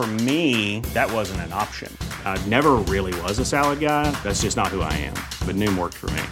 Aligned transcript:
For 0.00 0.06
me, 0.06 0.80
that 0.94 1.12
wasn't 1.12 1.42
an 1.42 1.52
option. 1.52 1.94
I 2.24 2.42
never 2.46 2.76
really 2.88 3.12
was 3.20 3.38
a 3.38 3.44
salad 3.44 3.80
guy. 3.80 4.10
That's 4.22 4.40
just 4.40 4.56
not 4.56 4.68
who 4.68 4.80
I 4.80 4.90
am. 4.94 5.12
But 5.44 5.56
Noom 5.56 5.76
worked 5.76 5.98
for 5.98 6.08
me. 6.12 6.22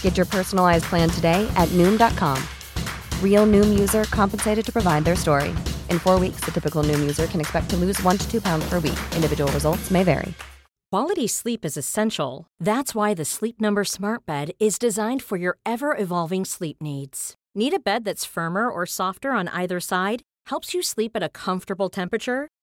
Get 0.00 0.16
your 0.16 0.26
personalized 0.26 0.84
plan 0.84 1.10
today 1.10 1.44
at 1.56 1.68
Noom.com. 1.70 2.40
Real 3.20 3.48
Noom 3.48 3.76
user 3.76 4.04
compensated 4.04 4.64
to 4.64 4.72
provide 4.72 5.02
their 5.02 5.16
story. 5.16 5.48
In 5.90 5.98
four 5.98 6.20
weeks, 6.20 6.42
the 6.44 6.52
typical 6.52 6.84
Noom 6.84 7.00
user 7.00 7.26
can 7.26 7.40
expect 7.40 7.68
to 7.70 7.76
lose 7.76 8.00
one 8.04 8.16
to 8.16 8.30
two 8.30 8.40
pounds 8.40 8.64
per 8.68 8.78
week. 8.78 9.00
Individual 9.16 9.50
results 9.50 9.90
may 9.90 10.04
vary. 10.04 10.32
Quality 10.92 11.26
sleep 11.26 11.64
is 11.64 11.76
essential. 11.76 12.46
That's 12.60 12.94
why 12.94 13.12
the 13.12 13.24
Sleep 13.24 13.60
Number 13.60 13.82
Smart 13.82 14.24
Bed 14.24 14.52
is 14.60 14.78
designed 14.78 15.20
for 15.20 15.36
your 15.36 15.58
ever 15.66 15.96
evolving 15.96 16.44
sleep 16.44 16.76
needs. 16.80 17.34
Need 17.56 17.74
a 17.74 17.80
bed 17.80 18.04
that's 18.04 18.24
firmer 18.24 18.70
or 18.70 18.86
softer 18.86 19.32
on 19.32 19.48
either 19.48 19.80
side? 19.80 20.22
Helps 20.46 20.74
you 20.74 20.82
sleep 20.82 21.16
at 21.16 21.24
a 21.24 21.28
comfortable 21.28 21.88
temperature? 21.88 22.48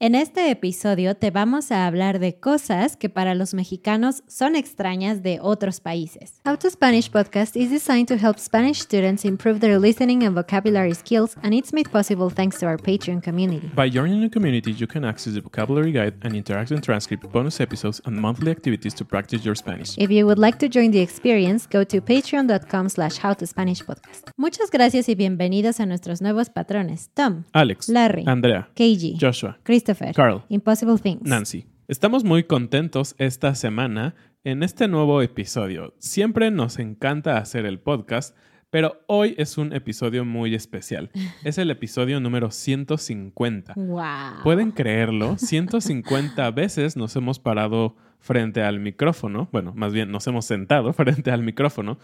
En 0.00 0.14
este 0.14 0.52
episodio 0.52 1.16
te 1.16 1.32
vamos 1.32 1.72
a 1.72 1.84
hablar 1.84 2.20
de 2.20 2.36
cosas 2.38 2.96
que 2.96 3.08
para 3.08 3.34
los 3.34 3.52
mexicanos 3.52 4.22
son 4.28 4.54
extrañas 4.54 5.24
de 5.24 5.40
otros 5.42 5.80
países. 5.80 6.40
How 6.46 6.56
to 6.56 6.70
Spanish 6.70 7.10
podcast 7.10 7.56
is 7.56 7.68
designed 7.68 8.06
to 8.06 8.14
help 8.14 8.38
Spanish 8.38 8.78
students 8.78 9.24
improve 9.24 9.58
their 9.58 9.76
listening 9.80 10.22
and 10.22 10.36
vocabulary 10.36 10.94
skills, 10.94 11.36
and 11.42 11.52
it's 11.52 11.72
made 11.72 11.90
possible 11.90 12.30
thanks 12.32 12.60
to 12.60 12.66
our 12.66 12.76
Patreon 12.78 13.20
community. 13.20 13.72
By 13.74 13.90
joining 13.90 14.20
the 14.20 14.28
community, 14.28 14.70
you 14.70 14.86
can 14.86 15.04
access 15.04 15.34
the 15.34 15.40
vocabulary 15.40 15.90
guide 15.90 16.14
and 16.22 16.32
interactive 16.32 16.80
transcript, 16.80 17.28
bonus 17.32 17.60
episodes, 17.60 18.00
and 18.04 18.14
monthly 18.20 18.52
activities 18.52 18.94
to 18.94 19.04
practice 19.04 19.44
your 19.44 19.56
Spanish. 19.56 19.98
If 19.98 20.12
you 20.12 20.26
would 20.26 20.38
like 20.38 20.60
to 20.60 20.68
join 20.68 20.92
the 20.92 21.00
experience, 21.00 21.66
go 21.66 21.82
to 21.82 22.00
patreon.com 22.00 22.88
slash 22.88 23.18
howtospanishpodcast. 23.18 24.30
Muchas 24.36 24.70
gracias 24.70 25.08
y 25.08 25.16
bienvenidos 25.16 25.80
a 25.80 25.86
nuestros 25.86 26.22
nuevos 26.22 26.50
patrones. 26.50 27.10
Tom, 27.14 27.46
Alex, 27.52 27.88
Larry, 27.88 28.22
Andrea, 28.28 28.68
KG, 28.76 29.18
Joshua, 29.18 29.58
Christopher, 29.64 29.87
Carl, 30.14 30.44
Impossible 30.48 30.98
Things. 30.98 31.22
Nancy. 31.22 31.66
Estamos 31.88 32.22
muy 32.22 32.44
contentos 32.44 33.14
esta 33.18 33.54
semana 33.54 34.14
en 34.44 34.62
este 34.62 34.88
nuevo 34.88 35.22
episodio. 35.22 35.94
Siempre 35.98 36.50
nos 36.50 36.78
encanta 36.78 37.38
hacer 37.38 37.64
el 37.64 37.80
podcast, 37.80 38.36
pero 38.68 39.00
hoy 39.06 39.34
es 39.38 39.56
un 39.56 39.72
episodio 39.72 40.26
muy 40.26 40.54
especial. 40.54 41.10
Es 41.44 41.56
el 41.56 41.70
episodio 41.70 42.20
número 42.20 42.50
150. 42.50 43.72
Wow. 43.76 44.42
¿Pueden 44.42 44.72
creerlo? 44.72 45.38
150 45.38 46.50
veces 46.50 46.96
nos 46.96 47.16
hemos 47.16 47.38
parado 47.38 47.96
frente 48.18 48.62
al 48.62 48.80
micrófono, 48.80 49.48
bueno, 49.52 49.72
más 49.74 49.92
bien 49.92 50.10
nos 50.10 50.26
hemos 50.26 50.44
sentado 50.44 50.92
frente 50.94 51.30
al 51.30 51.42
micrófono 51.42 51.98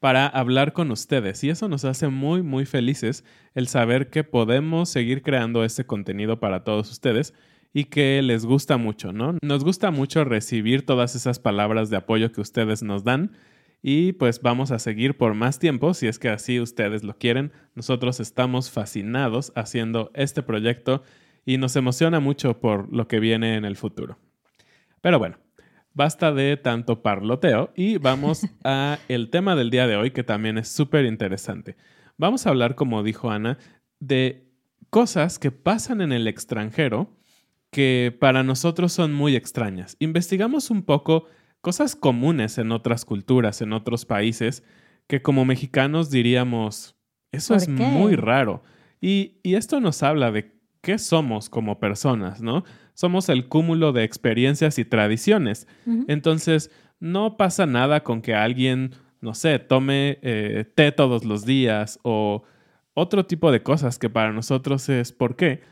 para 0.00 0.26
hablar 0.26 0.72
con 0.72 0.90
ustedes. 0.90 1.42
Y 1.44 1.50
eso 1.50 1.68
nos 1.68 1.84
hace 1.84 2.08
muy, 2.08 2.42
muy 2.42 2.66
felices 2.66 3.24
el 3.54 3.68
saber 3.68 4.10
que 4.10 4.24
podemos 4.24 4.88
seguir 4.88 5.22
creando 5.22 5.64
este 5.64 5.86
contenido 5.86 6.40
para 6.40 6.64
todos 6.64 6.90
ustedes 6.90 7.34
y 7.72 7.84
que 7.84 8.22
les 8.22 8.46
gusta 8.46 8.76
mucho, 8.76 9.12
¿no? 9.12 9.36
Nos 9.42 9.64
gusta 9.64 9.90
mucho 9.90 10.24
recibir 10.24 10.86
todas 10.86 11.16
esas 11.16 11.38
palabras 11.38 11.90
de 11.90 11.96
apoyo 11.96 12.32
que 12.32 12.40
ustedes 12.40 12.82
nos 12.82 13.04
dan 13.04 13.32
y 13.82 14.12
pues 14.12 14.40
vamos 14.40 14.70
a 14.70 14.78
seguir 14.78 15.18
por 15.18 15.34
más 15.34 15.58
tiempo 15.58 15.92
si 15.92 16.06
es 16.06 16.18
que 16.18 16.30
así 16.30 16.58
ustedes 16.58 17.04
lo 17.04 17.18
quieren. 17.18 17.52
Nosotros 17.74 18.18
estamos 18.18 18.70
fascinados 18.70 19.52
haciendo 19.56 20.10
este 20.14 20.42
proyecto 20.42 21.02
y 21.44 21.58
nos 21.58 21.76
emociona 21.76 22.18
mucho 22.18 22.60
por 22.60 22.90
lo 22.90 23.08
que 23.08 23.20
viene 23.20 23.56
en 23.56 23.66
el 23.66 23.76
futuro. 23.76 24.18
Pero 25.02 25.18
bueno, 25.18 25.36
basta 25.94 26.32
de 26.32 26.56
tanto 26.56 27.02
parloteo 27.02 27.72
y 27.74 27.98
vamos 27.98 28.42
a 28.64 28.98
el 29.08 29.30
tema 29.30 29.56
del 29.56 29.70
día 29.70 29.86
de 29.86 29.96
hoy 29.96 30.10
que 30.10 30.24
también 30.24 30.58
es 30.58 30.68
súper 30.68 31.06
interesante. 31.06 31.76
Vamos 32.18 32.46
a 32.46 32.50
hablar, 32.50 32.74
como 32.74 33.02
dijo 33.02 33.30
Ana, 33.30 33.58
de 34.00 34.52
cosas 34.90 35.38
que 35.38 35.50
pasan 35.50 36.00
en 36.00 36.12
el 36.12 36.28
extranjero 36.28 37.16
que 37.70 38.16
para 38.20 38.42
nosotros 38.44 38.92
son 38.92 39.12
muy 39.12 39.34
extrañas. 39.34 39.96
Investigamos 39.98 40.70
un 40.70 40.82
poco 40.82 41.26
cosas 41.60 41.96
comunes 41.96 42.58
en 42.58 42.70
otras 42.70 43.04
culturas, 43.04 43.62
en 43.62 43.72
otros 43.72 44.04
países, 44.04 44.62
que 45.08 45.22
como 45.22 45.44
mexicanos 45.44 46.10
diríamos, 46.10 46.96
eso 47.32 47.54
¿Por 47.54 47.62
es 47.62 47.66
qué? 47.66 47.72
muy 47.72 48.14
raro. 48.14 48.62
Y, 49.00 49.40
y 49.42 49.56
esto 49.56 49.80
nos 49.80 50.02
habla 50.02 50.30
de 50.30 50.53
qué 50.84 50.98
somos 50.98 51.48
como 51.50 51.80
personas, 51.80 52.40
¿no? 52.40 52.62
Somos 52.92 53.28
el 53.28 53.48
cúmulo 53.48 53.92
de 53.92 54.04
experiencias 54.04 54.78
y 54.78 54.84
tradiciones. 54.84 55.66
Entonces, 56.06 56.70
no 57.00 57.36
pasa 57.36 57.66
nada 57.66 58.04
con 58.04 58.22
que 58.22 58.34
alguien, 58.34 58.92
no 59.20 59.34
sé, 59.34 59.58
tome 59.58 60.18
eh, 60.22 60.64
té 60.76 60.92
todos 60.92 61.24
los 61.24 61.44
días 61.44 61.98
o 62.02 62.44
otro 62.92 63.26
tipo 63.26 63.50
de 63.50 63.62
cosas 63.62 63.98
que 63.98 64.08
para 64.08 64.32
nosotros 64.32 64.88
es 64.88 65.10
¿por 65.10 65.34
qué? 65.34 65.62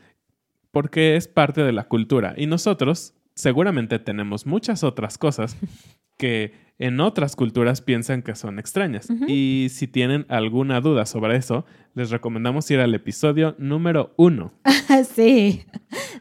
Porque 0.71 1.15
es 1.15 1.29
parte 1.29 1.61
de 1.63 1.71
la 1.71 1.85
cultura. 1.85 2.33
Y 2.35 2.47
nosotros 2.47 3.13
seguramente 3.35 3.99
tenemos 3.99 4.45
muchas 4.45 4.83
otras 4.83 5.17
cosas 5.17 5.55
que 6.17 6.53
en 6.83 6.99
otras 6.99 7.37
culturas 7.37 7.81
piensan 7.81 8.21
que 8.23 8.35
son 8.35 8.59
extrañas. 8.59 9.07
Y 9.25 9.67
si 9.69 9.87
tienen 9.87 10.25
alguna 10.27 10.81
duda 10.81 11.05
sobre 11.05 11.37
eso, 11.37 11.65
les 11.95 12.09
recomendamos 12.09 12.69
ir 12.71 12.81
al 12.81 12.93
episodio 12.93 13.55
número 13.57 14.13
uno. 14.17 14.51
Sí, 15.09 15.63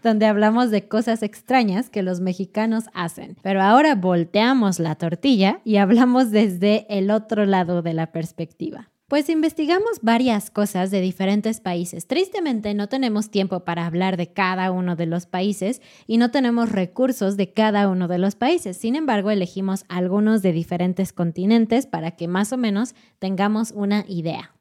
donde 0.02 0.24
hablamos 0.24 0.70
de 0.70 0.88
cosas 0.88 1.22
extrañas 1.22 1.90
que 1.90 2.02
los 2.02 2.20
mexicanos 2.20 2.84
hacen. 2.94 3.36
Pero 3.42 3.60
ahora 3.60 3.96
volteamos 3.96 4.78
la 4.78 4.94
tortilla 4.94 5.60
y 5.64 5.76
hablamos 5.76 6.30
desde 6.30 6.86
el 6.88 7.10
otro 7.10 7.44
lado 7.44 7.82
de 7.82 7.92
la 7.92 8.12
perspectiva. 8.12 8.91
Pues 9.12 9.28
investigamos 9.28 10.00
varias 10.00 10.50
cosas 10.50 10.90
de 10.90 11.02
diferentes 11.02 11.60
países. 11.60 12.06
Tristemente 12.06 12.72
no 12.72 12.88
tenemos 12.88 13.30
tiempo 13.30 13.60
para 13.60 13.84
hablar 13.84 14.16
de 14.16 14.32
cada 14.32 14.70
uno 14.70 14.96
de 14.96 15.04
los 15.04 15.26
países 15.26 15.82
y 16.06 16.16
no 16.16 16.30
tenemos 16.30 16.72
recursos 16.72 17.36
de 17.36 17.52
cada 17.52 17.90
uno 17.90 18.08
de 18.08 18.16
los 18.16 18.36
países. 18.36 18.78
Sin 18.78 18.96
embargo, 18.96 19.30
elegimos 19.30 19.84
algunos 19.90 20.40
de 20.40 20.52
diferentes 20.52 21.12
continentes 21.12 21.84
para 21.84 22.12
que 22.12 22.26
más 22.26 22.54
o 22.54 22.56
menos 22.56 22.94
tengamos 23.18 23.72
una 23.72 24.06
idea. 24.08 24.54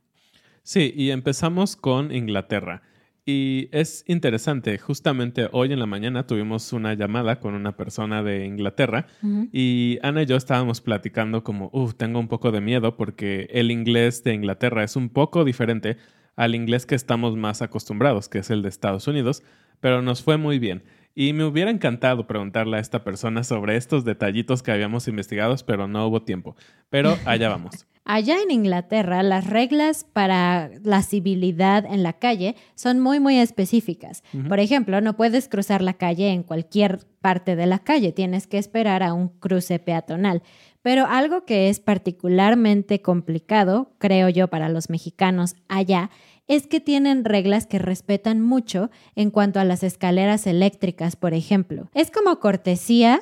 Sí, 0.64 0.94
y 0.98 1.12
empezamos 1.12 1.78
con 1.78 2.14
Inglaterra. 2.14 2.82
Y 3.24 3.70
es 3.72 4.04
interesante, 4.08 4.80
justamente 4.80 5.48
hoy 5.52 5.72
en 5.72 5.80
la 5.80 5.86
mañana 5.86 6.26
tuvimos 6.26 6.74
una 6.74 6.96
llamada 6.96 7.40
con 7.40 7.54
una 7.54 7.78
persona 7.78 8.24
de 8.24 8.48
Inglaterra 8.48 9.06
y 9.52 10.00
Ana 10.02 10.24
y 10.24 10.26
yo 10.26 10.36
estábamos 10.36 10.82
platicando 10.82 11.44
como, 11.44 11.70
uff, 11.72 11.94
tengo 11.94 12.20
un 12.20 12.28
poco 12.28 12.52
de 12.52 12.62
miedo 12.62 12.98
porque 12.98 13.48
el 13.52 13.70
inglés 13.70 14.24
de 14.24 14.34
Inglaterra 14.34 14.84
es 14.84 14.96
un 14.96 15.10
poco 15.10 15.46
diferente 15.46 15.98
al 16.36 16.56
inglés 16.56 16.88
que 16.88 16.96
estamos 16.96 17.38
más 17.38 17.62
acostumbrados, 17.62 18.28
que 18.28 18.40
es 18.40 18.50
el 18.50 18.64
de 18.64 18.70
Estados 18.70 19.08
Unidos, 19.08 19.44
pero 19.80 20.02
nos 20.02 20.24
fue 20.24 20.38
muy 20.38 20.58
bien. 20.58 20.84
Y 21.14 21.34
me 21.34 21.44
hubiera 21.44 21.72
encantado 21.72 22.28
preguntarle 22.28 22.78
a 22.78 22.80
esta 22.80 23.04
persona 23.04 23.44
sobre 23.44 23.76
estos 23.76 24.06
detallitos 24.06 24.64
que 24.64 24.72
habíamos 24.72 25.08
investigado, 25.08 25.56
pero 25.66 25.88
no 25.88 26.08
hubo 26.08 26.24
tiempo. 26.24 26.56
Pero 26.90 27.18
allá 27.26 27.50
vamos. 27.50 27.86
Allá 28.04 28.42
en 28.42 28.50
Inglaterra, 28.50 29.22
las 29.22 29.46
reglas 29.46 30.06
para 30.12 30.72
la 30.84 31.04
civilidad 31.04 31.86
en 31.86 32.02
la 32.02 32.14
calle 32.14 32.56
son 32.74 33.00
muy, 33.00 33.20
muy 33.20 33.38
específicas. 33.38 34.24
Por 34.50 34.60
ejemplo, 34.60 35.02
no 35.02 35.16
puedes 35.16 35.48
cruzar 35.48 35.84
la 35.84 35.94
calle 35.94 36.32
en 36.32 36.42
cualquier 36.42 37.06
parte 37.22 37.56
de 37.56 37.68
la 37.68 37.78
calle, 37.78 38.12
tienes 38.12 38.48
que 38.48 38.58
esperar 38.58 39.04
a 39.04 39.14
un 39.14 39.28
cruce 39.28 39.78
peatonal. 39.78 40.42
Pero 40.82 41.06
algo 41.06 41.46
que 41.46 41.70
es 41.70 41.80
particularmente 41.80 43.04
complicado, 43.04 43.94
creo 44.00 44.30
yo, 44.30 44.48
para 44.48 44.68
los 44.68 44.90
mexicanos 44.90 45.56
allá, 45.68 46.10
es 46.52 46.68
que 46.68 46.82
tienen 46.82 47.24
reglas 47.24 47.66
que 47.66 47.80
respetan 47.80 48.42
mucho 48.42 48.92
en 49.16 49.32
cuanto 49.32 49.62
a 49.62 49.64
las 49.64 49.84
escaleras 49.84 50.46
eléctricas, 50.46 51.16
por 51.16 51.34
ejemplo. 51.34 51.90
Es 51.94 52.12
como 52.12 52.42
cortesía 52.42 53.22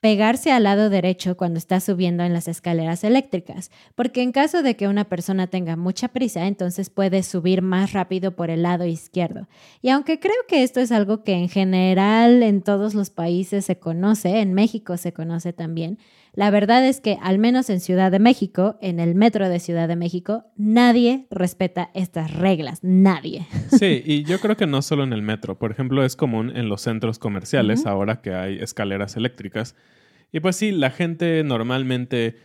pegarse 0.00 0.50
al 0.50 0.62
lado 0.62 0.88
derecho 0.88 1.36
cuando 1.36 1.58
está 1.58 1.80
subiendo 1.80 2.24
en 2.24 2.32
las 2.32 2.48
escaleras 2.48 3.04
eléctricas, 3.04 3.70
porque 3.94 4.22
en 4.22 4.32
caso 4.32 4.62
de 4.62 4.74
que 4.74 4.88
una 4.88 5.04
persona 5.04 5.48
tenga 5.48 5.76
mucha 5.76 6.08
prisa, 6.08 6.46
entonces 6.46 6.88
puede 6.88 7.22
subir 7.22 7.60
más 7.60 7.92
rápido 7.92 8.34
por 8.34 8.48
el 8.48 8.62
lado 8.62 8.86
izquierdo. 8.86 9.48
Y 9.82 9.90
aunque 9.90 10.18
creo 10.18 10.34
que 10.48 10.62
esto 10.62 10.80
es 10.80 10.92
algo 10.92 11.24
que 11.24 11.34
en 11.34 11.50
general 11.50 12.42
en 12.42 12.62
todos 12.62 12.94
los 12.94 13.10
países 13.10 13.66
se 13.66 13.78
conoce, 13.78 14.40
en 14.40 14.54
México 14.54 14.96
se 14.96 15.12
conoce 15.12 15.52
también, 15.52 15.98
la 16.34 16.50
verdad 16.50 16.86
es 16.86 17.02
que 17.02 17.18
al 17.20 17.38
menos 17.38 17.68
en 17.68 17.80
Ciudad 17.80 18.10
de 18.10 18.18
México, 18.18 18.78
en 18.80 19.00
el 19.00 19.14
metro 19.14 19.50
de 19.50 19.60
Ciudad 19.60 19.86
de 19.86 19.96
México, 19.96 20.44
nadie 20.56 21.26
respeta 21.30 21.90
estas 21.92 22.32
reglas, 22.32 22.80
nadie. 22.82 23.46
Sí, 23.78 24.02
y 24.04 24.24
yo 24.24 24.38
creo 24.40 24.56
que 24.56 24.66
no 24.66 24.80
solo 24.80 25.04
en 25.04 25.12
el 25.12 25.20
metro, 25.20 25.58
por 25.58 25.70
ejemplo, 25.70 26.04
es 26.04 26.16
común 26.16 26.56
en 26.56 26.68
los 26.68 26.80
centros 26.80 27.18
comerciales 27.18 27.84
ahora 27.84 28.22
que 28.22 28.34
hay 28.34 28.58
escaleras 28.58 29.16
eléctricas. 29.16 29.76
Y 30.32 30.40
pues 30.40 30.56
sí, 30.56 30.72
la 30.72 30.90
gente 30.90 31.44
normalmente, 31.44 32.36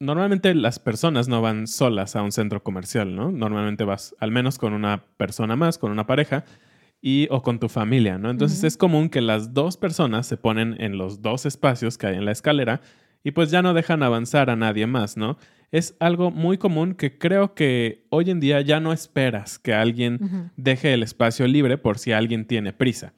normalmente 0.00 0.52
las 0.54 0.80
personas 0.80 1.28
no 1.28 1.40
van 1.40 1.68
solas 1.68 2.16
a 2.16 2.22
un 2.22 2.32
centro 2.32 2.64
comercial, 2.64 3.14
¿no? 3.14 3.30
Normalmente 3.30 3.84
vas 3.84 4.16
al 4.18 4.32
menos 4.32 4.58
con 4.58 4.72
una 4.72 5.04
persona 5.16 5.54
más, 5.54 5.78
con 5.78 5.92
una 5.92 6.06
pareja 6.06 6.44
y 7.00 7.28
o 7.30 7.42
con 7.42 7.60
tu 7.60 7.68
familia, 7.68 8.18
¿no? 8.18 8.30
Entonces 8.30 8.64
es 8.64 8.76
común 8.76 9.08
que 9.08 9.20
las 9.20 9.54
dos 9.54 9.76
personas 9.76 10.26
se 10.26 10.36
ponen 10.36 10.76
en 10.80 10.98
los 10.98 11.22
dos 11.22 11.46
espacios 11.46 11.96
que 11.96 12.08
hay 12.08 12.16
en 12.16 12.24
la 12.24 12.32
escalera 12.32 12.80
y 13.22 13.32
pues 13.32 13.50
ya 13.50 13.62
no 13.62 13.74
dejan 13.74 14.02
avanzar 14.02 14.50
a 14.50 14.56
nadie 14.56 14.86
más, 14.86 15.16
¿no? 15.16 15.36
Es 15.70 15.96
algo 16.00 16.30
muy 16.30 16.58
común 16.58 16.94
que 16.94 17.18
creo 17.18 17.54
que 17.54 18.06
hoy 18.10 18.30
en 18.30 18.40
día 18.40 18.60
ya 18.60 18.80
no 18.80 18.92
esperas 18.92 19.58
que 19.58 19.72
alguien 19.72 20.50
deje 20.56 20.94
el 20.94 21.02
espacio 21.02 21.46
libre 21.46 21.78
por 21.78 21.98
si 21.98 22.12
alguien 22.12 22.46
tiene 22.46 22.72
prisa. 22.72 23.14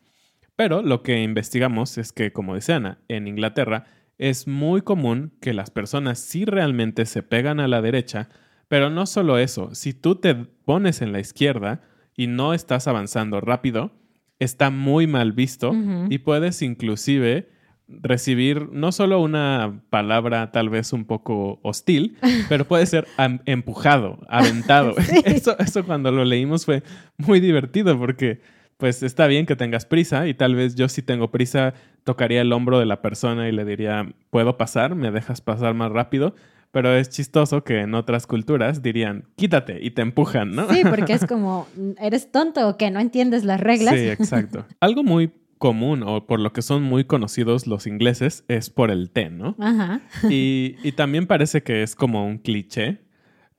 Pero 0.55 0.83
lo 0.83 1.03
que 1.03 1.23
investigamos 1.23 1.97
es 1.97 2.13
que, 2.13 2.33
como 2.33 2.55
dice 2.55 2.75
Ana, 2.75 2.99
en 3.09 3.27
Inglaterra 3.27 3.87
es 4.19 4.47
muy 4.47 4.83
común 4.83 5.33
que 5.41 5.55
las 5.55 5.71
personas 5.71 6.19
sí 6.19 6.45
realmente 6.45 7.07
se 7.07 7.23
pegan 7.23 7.59
a 7.59 7.69
la 7.69 7.81
derecha, 7.81 8.29
pero 8.69 8.91
no 8.91 9.07
solo 9.07 9.39
eso, 9.39 9.75
si 9.75 9.95
tú 9.95 10.17
te 10.17 10.35
pones 10.35 11.03
en 11.03 11.13
la 11.13 11.21
izquierda 11.21 11.83
y 12.15 12.27
no 12.27 12.55
estás 12.55 12.87
avanzando 12.87 13.41
rápido, 13.41 13.93
está 14.39 14.71
muy 14.71 15.07
mal 15.07 15.33
visto 15.33 15.75
y 16.09 16.19
puedes 16.19 16.63
inclusive 16.63 17.51
recibir 18.01 18.69
no 18.73 18.93
solo 18.93 19.21
una 19.21 19.83
palabra 19.91 20.53
tal 20.53 20.69
vez 20.69 20.93
un 20.93 21.05
poco 21.05 21.61
hostil, 21.63 22.17
pero 22.49 22.67
puede 22.67 22.87
ser 22.87 23.07
empujado, 23.45 24.19
aventado. 24.29 24.95
Eso, 25.25 25.57
eso 25.59 25.85
cuando 25.85 26.11
lo 26.11 26.25
leímos 26.25 26.65
fue 26.65 26.83
muy 27.17 27.41
divertido 27.41 27.99
porque 27.99 28.41
pues 28.77 29.03
está 29.03 29.27
bien 29.27 29.47
que 29.47 29.55
tengas 29.55 29.87
prisa 29.87 30.27
y 30.27 30.35
tal 30.35 30.55
vez 30.55 30.75
yo 30.75 30.89
si 30.89 31.03
tengo 31.03 31.31
prisa 31.31 31.75
tocaría 32.05 32.41
el 32.41 32.53
hombro 32.53 32.81
de 32.81 32.87
la 32.87 33.01
persona 33.01 33.49
y 33.49 33.53
le 33.53 33.65
diría, 33.65 34.13
¿puedo 34.31 34.57
pasar? 34.57 34.97
¿Me 34.97 35.11
dejas 35.11 35.41
pasar 35.41 35.75
más 35.75 35.93
rápido? 35.93 36.35
Pero 36.73 36.97
es 36.97 37.11
chistoso 37.11 37.65
que 37.65 37.81
en 37.81 37.95
otras 37.95 38.27
culturas 38.27 38.83
dirían, 38.83 39.29
quítate 39.37 39.79
y 39.83 39.91
te 39.91 40.03
empujan, 40.03 40.53
¿no? 40.53 40.69
Sí, 40.73 40.83
porque 40.89 41.13
es 41.13 41.27
como, 41.29 41.69
eres 42.01 42.33
tonto 42.33 42.67
o 42.67 42.77
que 42.77 42.91
no 42.91 42.99
entiendes 42.99 43.45
las 43.45 43.61
reglas. 43.61 43.95
Sí, 43.95 44.09
exacto. 44.09 44.65
Algo 44.81 45.05
muy 45.05 45.31
común 45.63 46.03
o 46.03 46.27
por 46.27 46.41
lo 46.41 46.53
que 46.53 46.61
son 46.61 46.83
muy 46.83 47.05
conocidos 47.05 47.69
los 47.69 47.87
ingleses 47.87 48.45
es 48.49 48.69
por 48.69 48.91
el 48.91 49.13
té, 49.13 49.31
¿no? 49.31 49.55
Ajá. 49.61 50.01
Y, 50.29 50.75
y 50.83 50.91
también 50.91 51.29
parece 51.29 51.63
que 51.63 51.85
es 51.85 51.95
como 51.95 52.27
un 52.27 52.39
cliché, 52.39 52.99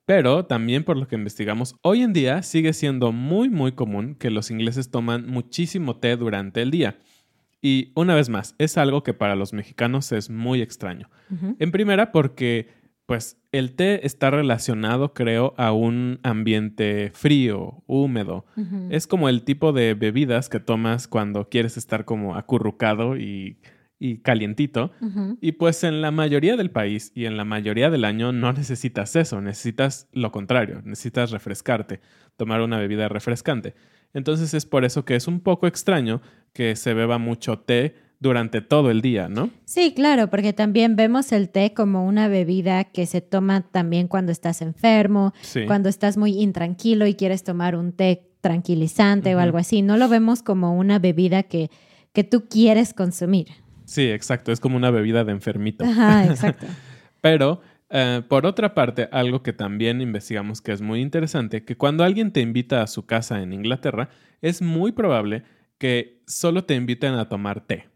pero 0.05 0.43
también 0.43 0.83
por 0.83 0.97
lo 0.97 1.07
que 1.07 1.15
investigamos, 1.15 1.77
hoy 1.81 2.01
en 2.01 2.11
día 2.11 2.43
sigue 2.43 2.73
siendo 2.73 3.13
muy, 3.13 3.47
muy 3.47 3.71
común 3.71 4.15
que 4.15 4.31
los 4.31 4.51
ingleses 4.51 4.91
toman 4.91 5.27
muchísimo 5.27 5.95
té 5.95 6.17
durante 6.17 6.61
el 6.61 6.71
día. 6.71 6.97
Y 7.61 7.93
una 7.95 8.15
vez 8.15 8.27
más, 8.27 8.53
es 8.57 8.77
algo 8.77 9.01
que 9.03 9.13
para 9.13 9.37
los 9.37 9.53
mexicanos 9.53 10.11
es 10.11 10.29
muy 10.29 10.61
extraño. 10.61 11.09
En 11.57 11.71
primera, 11.71 12.11
porque 12.11 12.67
pues 13.05 13.37
el 13.51 13.75
té 13.75 14.05
está 14.05 14.31
relacionado, 14.31 15.13
creo, 15.13 15.53
a 15.57 15.71
un 15.73 16.19
ambiente 16.23 17.11
frío, 17.13 17.83
húmedo. 17.85 18.45
Es 18.89 19.07
como 19.07 19.29
el 19.29 19.43
tipo 19.43 19.73
de 19.73 19.93
bebidas 19.93 20.49
que 20.49 20.59
tomas 20.59 21.07
cuando 21.07 21.49
quieres 21.49 21.77
estar 21.77 22.05
como 22.05 22.35
acurrucado 22.35 23.17
y, 23.17 23.57
y 23.99 24.17
calientito. 24.17 24.91
Y 25.41 25.53
pues 25.53 25.83
en 25.83 26.01
la 26.01 26.11
mayoría 26.11 26.57
del 26.57 26.71
país 26.71 27.11
y 27.13 27.25
en 27.25 27.37
la 27.37 27.45
mayoría 27.45 27.89
del 27.89 28.05
año 28.05 28.31
no 28.31 28.51
necesitas 28.51 29.15
eso, 29.15 29.41
necesitas 29.41 30.09
lo 30.11 30.31
contrario, 30.31 30.81
necesitas 30.83 31.31
refrescarte, 31.31 32.01
tomar 32.35 32.61
una 32.61 32.77
bebida 32.77 33.07
refrescante. 33.07 33.75
Entonces 34.13 34.53
es 34.53 34.65
por 34.65 34.85
eso 34.85 35.05
que 35.05 35.15
es 35.15 35.27
un 35.27 35.39
poco 35.39 35.67
extraño 35.67 36.21
que 36.53 36.75
se 36.75 36.93
beba 36.93 37.17
mucho 37.17 37.59
té 37.59 37.95
durante 38.23 38.61
todo 38.61 38.89
el 38.89 39.01
día, 39.01 39.27
¿no? 39.27 39.49
Sí, 39.65 39.93
claro, 39.93 40.29
porque 40.29 40.53
también 40.53 40.95
vemos 40.95 41.33
el 41.33 41.49
té 41.49 41.73
como 41.73 42.07
una 42.07 42.29
bebida 42.29 42.85
que 42.85 43.05
se 43.05 43.19
toma 43.19 43.61
también 43.69 44.07
cuando 44.07 44.31
estás 44.31 44.61
enfermo, 44.61 45.33
cuando 45.67 45.89
estás 45.89 46.15
muy 46.15 46.41
intranquilo 46.41 47.05
y 47.05 47.15
quieres 47.15 47.43
tomar 47.43 47.75
un 47.75 47.91
té 47.91 48.29
tranquilizante 48.39 49.35
o 49.35 49.39
algo 49.39 49.57
así. 49.57 49.81
No 49.81 49.97
lo 49.97 50.07
vemos 50.07 50.41
como 50.41 50.73
una 50.73 50.99
bebida 50.99 51.43
que, 51.43 51.69
que 52.13 52.23
tú 52.23 52.45
quieres 52.49 52.93
consumir. 52.93 53.47
Sí, 53.83 54.09
exacto, 54.09 54.53
es 54.53 54.61
como 54.61 54.77
una 54.77 54.89
bebida 54.89 55.25
de 55.25 55.33
enfermito. 55.33 55.83
Ajá, 55.83 56.25
exacto. 56.25 56.65
Pero 57.21 57.59
eh, 57.89 58.21
por 58.29 58.45
otra 58.45 58.73
parte, 58.73 59.09
algo 59.11 59.43
que 59.43 59.51
también 59.51 59.99
investigamos 59.99 60.61
que 60.61 60.71
es 60.71 60.81
muy 60.81 61.01
interesante, 61.01 61.65
que 61.65 61.75
cuando 61.75 62.05
alguien 62.05 62.31
te 62.31 62.39
invita 62.39 62.81
a 62.81 62.87
su 62.87 63.05
casa 63.05 63.41
en 63.41 63.51
Inglaterra, 63.51 64.07
es 64.41 64.61
muy 64.61 64.93
probable 64.93 65.43
que 65.77 66.23
solo 66.25 66.63
te 66.63 66.75
inviten 66.75 67.15
a 67.15 67.27
tomar 67.27 67.59
té. 67.59 67.89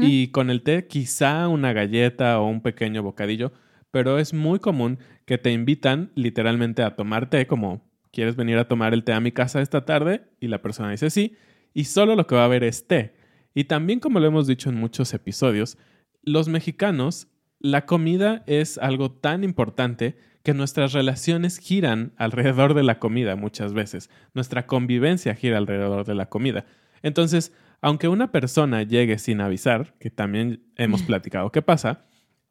Y 0.00 0.28
con 0.28 0.50
el 0.50 0.62
té 0.62 0.86
quizá 0.86 1.48
una 1.48 1.72
galleta 1.72 2.40
o 2.40 2.46
un 2.46 2.62
pequeño 2.62 3.02
bocadillo, 3.02 3.52
pero 3.90 4.18
es 4.18 4.32
muy 4.32 4.58
común 4.58 4.98
que 5.26 5.38
te 5.38 5.52
invitan 5.52 6.10
literalmente 6.14 6.82
a 6.82 6.96
tomar 6.96 7.28
té, 7.28 7.46
como 7.46 7.82
¿quieres 8.12 8.36
venir 8.36 8.56
a 8.58 8.66
tomar 8.66 8.94
el 8.94 9.04
té 9.04 9.12
a 9.12 9.20
mi 9.20 9.32
casa 9.32 9.60
esta 9.60 9.84
tarde? 9.84 10.22
Y 10.40 10.48
la 10.48 10.62
persona 10.62 10.90
dice 10.90 11.10
sí, 11.10 11.36
y 11.74 11.84
solo 11.84 12.16
lo 12.16 12.26
que 12.26 12.34
va 12.34 12.42
a 12.42 12.46
haber 12.46 12.64
es 12.64 12.86
té. 12.86 13.14
Y 13.54 13.64
también 13.64 14.00
como 14.00 14.20
lo 14.20 14.26
hemos 14.26 14.46
dicho 14.46 14.70
en 14.70 14.76
muchos 14.76 15.12
episodios, 15.12 15.76
los 16.22 16.48
mexicanos, 16.48 17.28
la 17.60 17.86
comida 17.86 18.42
es 18.46 18.78
algo 18.78 19.10
tan 19.10 19.44
importante 19.44 20.16
que 20.42 20.54
nuestras 20.54 20.92
relaciones 20.92 21.58
giran 21.58 22.12
alrededor 22.16 22.74
de 22.74 22.82
la 22.82 22.98
comida 22.98 23.36
muchas 23.36 23.72
veces. 23.72 24.10
Nuestra 24.34 24.66
convivencia 24.66 25.34
gira 25.34 25.58
alrededor 25.58 26.04
de 26.04 26.14
la 26.14 26.26
comida. 26.26 26.66
Entonces, 27.02 27.52
aunque 27.84 28.08
una 28.08 28.32
persona 28.32 28.82
llegue 28.82 29.18
sin 29.18 29.42
avisar, 29.42 29.92
que 29.98 30.08
también 30.08 30.62
hemos 30.76 31.02
platicado 31.02 31.52
qué 31.52 31.60
pasa, 31.60 32.00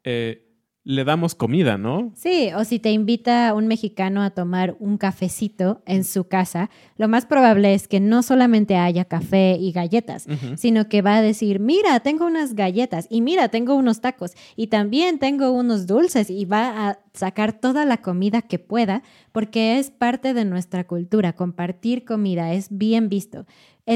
eh, 0.04 0.43
le 0.84 1.04
damos 1.04 1.34
comida, 1.34 1.78
¿no? 1.78 2.12
Sí, 2.14 2.50
o 2.54 2.64
si 2.64 2.78
te 2.78 2.90
invita 2.90 3.54
un 3.54 3.66
mexicano 3.66 4.22
a 4.22 4.30
tomar 4.30 4.76
un 4.78 4.98
cafecito 4.98 5.82
en 5.86 6.04
su 6.04 6.28
casa, 6.28 6.68
lo 6.98 7.08
más 7.08 7.24
probable 7.24 7.72
es 7.72 7.88
que 7.88 8.00
no 8.00 8.22
solamente 8.22 8.76
haya 8.76 9.06
café 9.06 9.56
y 9.58 9.72
galletas, 9.72 10.26
sino 10.56 10.88
que 10.90 11.00
va 11.00 11.16
a 11.16 11.22
decir, 11.22 11.58
mira, 11.58 12.00
tengo 12.00 12.26
unas 12.26 12.54
galletas 12.54 13.06
y 13.08 13.22
mira, 13.22 13.48
tengo 13.48 13.74
unos 13.74 14.02
tacos 14.02 14.32
y 14.56 14.66
también 14.66 15.18
tengo 15.18 15.52
unos 15.52 15.86
dulces 15.86 16.28
y 16.28 16.44
va 16.44 16.88
a 16.88 16.98
sacar 17.14 17.58
toda 17.58 17.86
la 17.86 17.98
comida 17.98 18.42
que 18.42 18.58
pueda 18.58 19.02
porque 19.32 19.78
es 19.78 19.90
parte 19.90 20.34
de 20.34 20.44
nuestra 20.44 20.86
cultura, 20.86 21.32
compartir 21.32 22.04
comida 22.04 22.52
es 22.52 22.68
bien 22.70 23.08
visto 23.08 23.46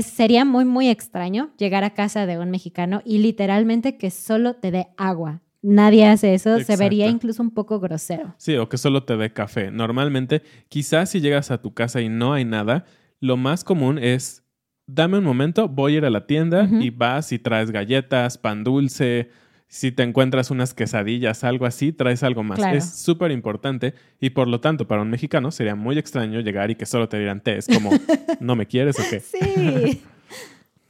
sería 0.03 0.45
muy, 0.45 0.65
muy 0.65 0.89
extraño 0.89 1.51
llegar 1.57 1.85
a 1.85 1.95
casa 1.95 2.27
de 2.27 2.39
un 2.39 2.51
mexicano 2.51 3.01
y 3.05 3.19
literalmente 3.19 3.97
que 3.97 4.11
solo 4.11 4.55
te 4.55 4.71
dé 4.71 4.89
agua. 4.97 5.41
Nadie 5.61 6.07
hace 6.07 6.35
eso, 6.35 6.61
se 6.61 6.77
vería 6.77 7.09
incluso 7.09 7.43
un 7.43 7.51
poco 7.51 7.81
grosero. 7.81 8.35
Sí, 8.39 8.57
o 8.57 8.69
que 8.69 8.79
solo 8.79 9.03
te 9.03 9.17
dé 9.17 9.33
café. 9.33 9.71
Normalmente, 9.71 10.43
quizás 10.69 11.11
si 11.11 11.21
llegas 11.21 11.51
a 11.51 11.61
tu 11.61 11.75
casa 11.75 12.01
y 12.01 12.09
no 12.09 12.33
hay 12.33 12.45
nada, 12.45 12.85
lo 13.21 13.37
más 13.37 13.65
común 13.65 13.99
es, 13.99 14.45
dame 14.87 15.19
un 15.19 15.25
momento, 15.25 15.69
voy 15.69 15.95
a 15.95 15.99
ir 15.99 16.05
a 16.05 16.11
la 16.11 16.27
tienda 16.27 16.69
y 16.81 16.91
vas 16.91 17.33
y 17.33 17.39
traes 17.39 17.73
galletas, 17.73 18.39
pan 18.39 18.63
dulce, 18.63 19.31
si 19.67 19.93
te 19.93 20.03
encuentras 20.03 20.51
unas 20.51 20.73
quesadillas, 20.75 21.45
algo 21.45 21.67
así, 21.67 21.93
traes 21.93 22.23
algo 22.23 22.43
más. 22.43 22.61
Es 22.73 22.99
súper 23.01 23.31
importante 23.33 23.95
y 24.21 24.31
por 24.31 24.49
lo 24.49 24.61
tanto 24.61 24.89
para 24.89 25.03
un 25.03 25.11
mexicano 25.11 25.51
sería 25.51 25.75
muy 25.75 25.99
extraño 25.99 26.41
llegar 26.41 26.71
y 26.71 26.77
que 26.77 26.87
solo 26.87 27.09
te 27.09 27.19
dieran 27.19 27.43
té. 27.43 27.59
Es 27.59 27.67
como, 27.67 27.91
¿no 28.41 28.57
me 28.57 28.67
quieres 28.67 28.99
o 28.99 29.03
qué? 29.11 29.21
Sí. 29.21 30.03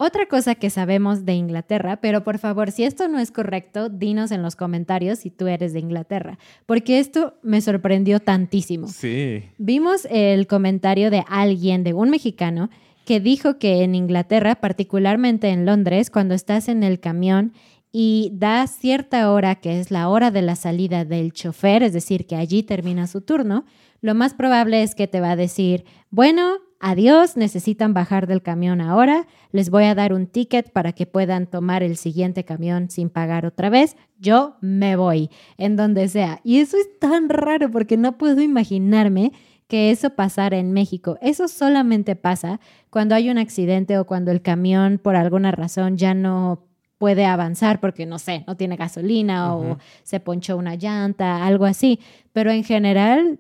Otra 0.01 0.27
cosa 0.27 0.55
que 0.55 0.71
sabemos 0.71 1.25
de 1.25 1.35
Inglaterra, 1.35 1.97
pero 2.01 2.23
por 2.23 2.39
favor, 2.39 2.71
si 2.71 2.85
esto 2.85 3.09
no 3.09 3.19
es 3.19 3.33
correcto, 3.33 3.89
dinos 3.89 4.31
en 4.31 4.43
los 4.43 4.55
comentarios 4.55 5.19
si 5.19 5.31
tú 5.31 5.49
eres 5.49 5.73
de 5.73 5.81
Inglaterra, 5.81 6.39
porque 6.67 7.01
esto 7.01 7.35
me 7.43 7.61
sorprendió 7.61 8.21
tantísimo. 8.21 8.87
Sí. 8.87 9.43
Vimos 9.59 10.07
el 10.09 10.47
comentario 10.47 11.11
de 11.11 11.25
alguien, 11.29 11.83
de 11.83 11.95
un 11.95 12.11
mexicano, 12.11 12.71
que 13.05 13.19
dijo 13.19 13.59
que 13.59 13.83
en 13.83 13.97
Inglaterra, 13.97 14.55
particularmente 14.55 15.49
en 15.49 15.67
Londres, 15.67 16.11
cuando 16.11 16.35
estás 16.35 16.69
en 16.69 16.85
el 16.85 17.01
camión 17.01 17.53
y 17.91 18.31
da 18.35 18.69
cierta 18.69 19.33
hora, 19.33 19.57
que 19.57 19.81
es 19.81 19.91
la 19.91 20.09
hora 20.09 20.31
de 20.31 20.43
la 20.43 20.55
salida 20.55 21.05
del 21.05 21.33
chofer, 21.33 21.83
es 21.83 21.93
decir, 21.93 22.25
que 22.27 22.37
allí 22.37 22.63
termina 22.63 23.09
su 23.09 23.21
turno, 23.23 23.65
lo 24.01 24.15
más 24.15 24.35
probable 24.35 24.85
es 24.85 24.95
que 24.95 25.09
te 25.09 25.21
va 25.21 25.33
a 25.33 25.37
decir, 25.37 25.85
bueno, 26.11 26.59
adiós, 26.81 27.37
necesitan 27.37 27.95
bajar 27.95 28.27
del 28.27 28.43
camión 28.43 28.81
ahora, 28.81 29.27
les 29.53 29.71
voy 29.71 29.85
a 29.85 29.95
dar 29.95 30.13
un 30.13 30.27
ticket 30.27 30.71
para 30.71 30.93
que 30.93 31.07
puedan 31.07 31.47
tomar 31.47 31.83
el 31.83 31.97
siguiente 31.97 32.45
camión 32.45 32.91
sin 32.91 33.11
pagar 33.11 33.47
otra 33.47 33.71
vez, 33.71 33.97
yo 34.19 34.57
me 34.61 34.97
voy, 34.97 35.31
en 35.57 35.77
donde 35.77 36.09
sea. 36.09 36.41
Y 36.45 36.59
eso 36.59 36.77
es 36.77 36.99
tan 36.99 37.29
raro 37.29 37.71
porque 37.71 37.97
no 37.97 38.19
puedo 38.19 38.41
imaginarme 38.41 39.33
que 39.67 39.91
eso 39.91 40.11
pasara 40.11 40.57
en 40.57 40.73
México. 40.73 41.19
Eso 41.21 41.47
solamente 41.47 42.17
pasa 42.17 42.59
cuando 42.91 43.15
hay 43.15 43.29
un 43.31 43.39
accidente 43.39 43.99
o 43.99 44.07
cuando 44.07 44.31
el 44.31 44.41
camión 44.41 44.99
por 44.99 45.15
alguna 45.15 45.51
razón 45.51 45.97
ya 45.97 46.15
no 46.15 46.65
puede 46.97 47.27
avanzar 47.27 47.79
porque 47.79 48.07
no 48.07 48.19
sé, 48.19 48.45
no 48.47 48.57
tiene 48.57 48.77
gasolina 48.77 49.55
o 49.55 49.79
se 50.03 50.21
ponchó 50.21 50.57
una 50.57 50.75
llanta, 50.75 51.47
algo 51.47 51.65
así. 51.65 52.01
Pero 52.33 52.51
en 52.51 52.65
general 52.65 53.39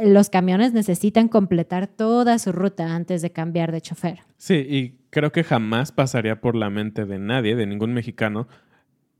los 0.00 0.30
camiones 0.30 0.72
necesitan 0.72 1.28
completar 1.28 1.86
toda 1.86 2.38
su 2.38 2.52
ruta 2.52 2.94
antes 2.94 3.22
de 3.22 3.30
cambiar 3.30 3.72
de 3.72 3.80
chofer. 3.80 4.20
Sí, 4.38 4.54
y 4.54 4.98
creo 5.10 5.32
que 5.32 5.44
jamás 5.44 5.92
pasaría 5.92 6.40
por 6.40 6.56
la 6.56 6.70
mente 6.70 7.04
de 7.04 7.18
nadie, 7.18 7.56
de 7.56 7.66
ningún 7.66 7.92
mexicano, 7.92 8.48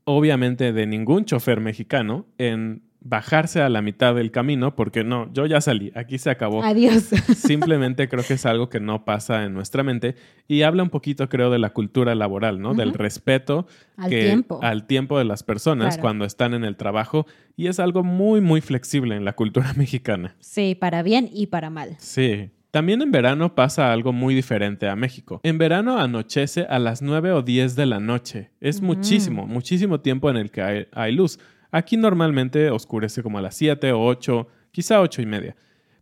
obviamente 0.05 0.73
de 0.73 0.87
ningún 0.87 1.25
chofer 1.25 1.59
mexicano, 1.61 2.25
en 2.37 2.83
bajarse 3.05 3.61
a 3.61 3.69
la 3.69 3.81
mitad 3.81 4.15
del 4.15 4.31
camino 4.31 4.75
porque 4.75 5.03
no, 5.03 5.31
yo 5.33 5.45
ya 5.45 5.59
salí, 5.61 5.91
aquí 5.95 6.17
se 6.17 6.29
acabó. 6.29 6.63
Adiós. 6.63 7.03
Simplemente 7.35 8.07
creo 8.07 8.23
que 8.23 8.33
es 8.35 8.45
algo 8.45 8.69
que 8.69 8.79
no 8.79 9.05
pasa 9.05 9.43
en 9.43 9.53
nuestra 9.53 9.83
mente 9.83 10.15
y 10.47 10.61
habla 10.61 10.83
un 10.83 10.89
poquito, 10.89 11.27
creo, 11.29 11.49
de 11.51 11.59
la 11.59 11.71
cultura 11.71 12.15
laboral, 12.15 12.59
¿no? 12.61 12.73
Del 12.73 12.93
respeto 12.93 13.67
Al 13.97 14.09
que, 14.09 14.23
tiempo. 14.23 14.59
al 14.63 14.87
tiempo 14.87 15.17
de 15.17 15.25
las 15.25 15.43
personas 15.43 15.95
Claro. 15.95 16.01
cuando 16.01 16.25
están 16.25 16.53
en 16.53 16.63
el 16.63 16.75
trabajo 16.77 17.25
y 17.57 17.67
es 17.67 17.79
algo 17.79 18.03
muy, 18.03 18.41
muy 18.41 18.61
flexible 18.61 19.15
en 19.15 19.25
la 19.25 19.33
cultura 19.33 19.73
mexicana. 19.77 20.35
Sí, 20.39 20.75
para 20.75 21.03
bien 21.03 21.29
y 21.31 21.47
para 21.47 21.69
mal. 21.69 21.95
Sí. 21.99 22.49
También 22.71 23.03
en 23.03 23.11
verano 23.11 23.53
pasa 23.53 23.93
algo 23.93 24.13
muy 24.13 24.33
diferente 24.33 24.87
a 24.89 24.95
México. 24.95 25.39
En 25.43 25.59
verano 25.59 25.99
anochece 25.99 26.65
a 26.67 26.79
las 26.79 27.03
9 27.03 27.31
o 27.33 27.41
10 27.43 27.75
de 27.75 27.85
la 27.85 27.99
noche. 27.99 28.49
Es 28.61 28.81
muchísimo, 28.81 29.45
muchísimo 29.45 29.99
tiempo 29.99 30.27
en 30.31 30.37
el 30.37 30.49
que 30.49 30.61
hay, 30.63 30.87
hay 30.91 31.11
luz. 31.11 31.37
Aquí 31.73 31.97
normalmente 31.97 32.69
oscurece 32.69 33.23
como 33.23 33.39
a 33.39 33.41
las 33.41 33.55
7 33.55 33.91
o 33.93 34.05
8, 34.05 34.47
quizá 34.71 35.01
8 35.01 35.23
y 35.23 35.25
media. 35.25 35.55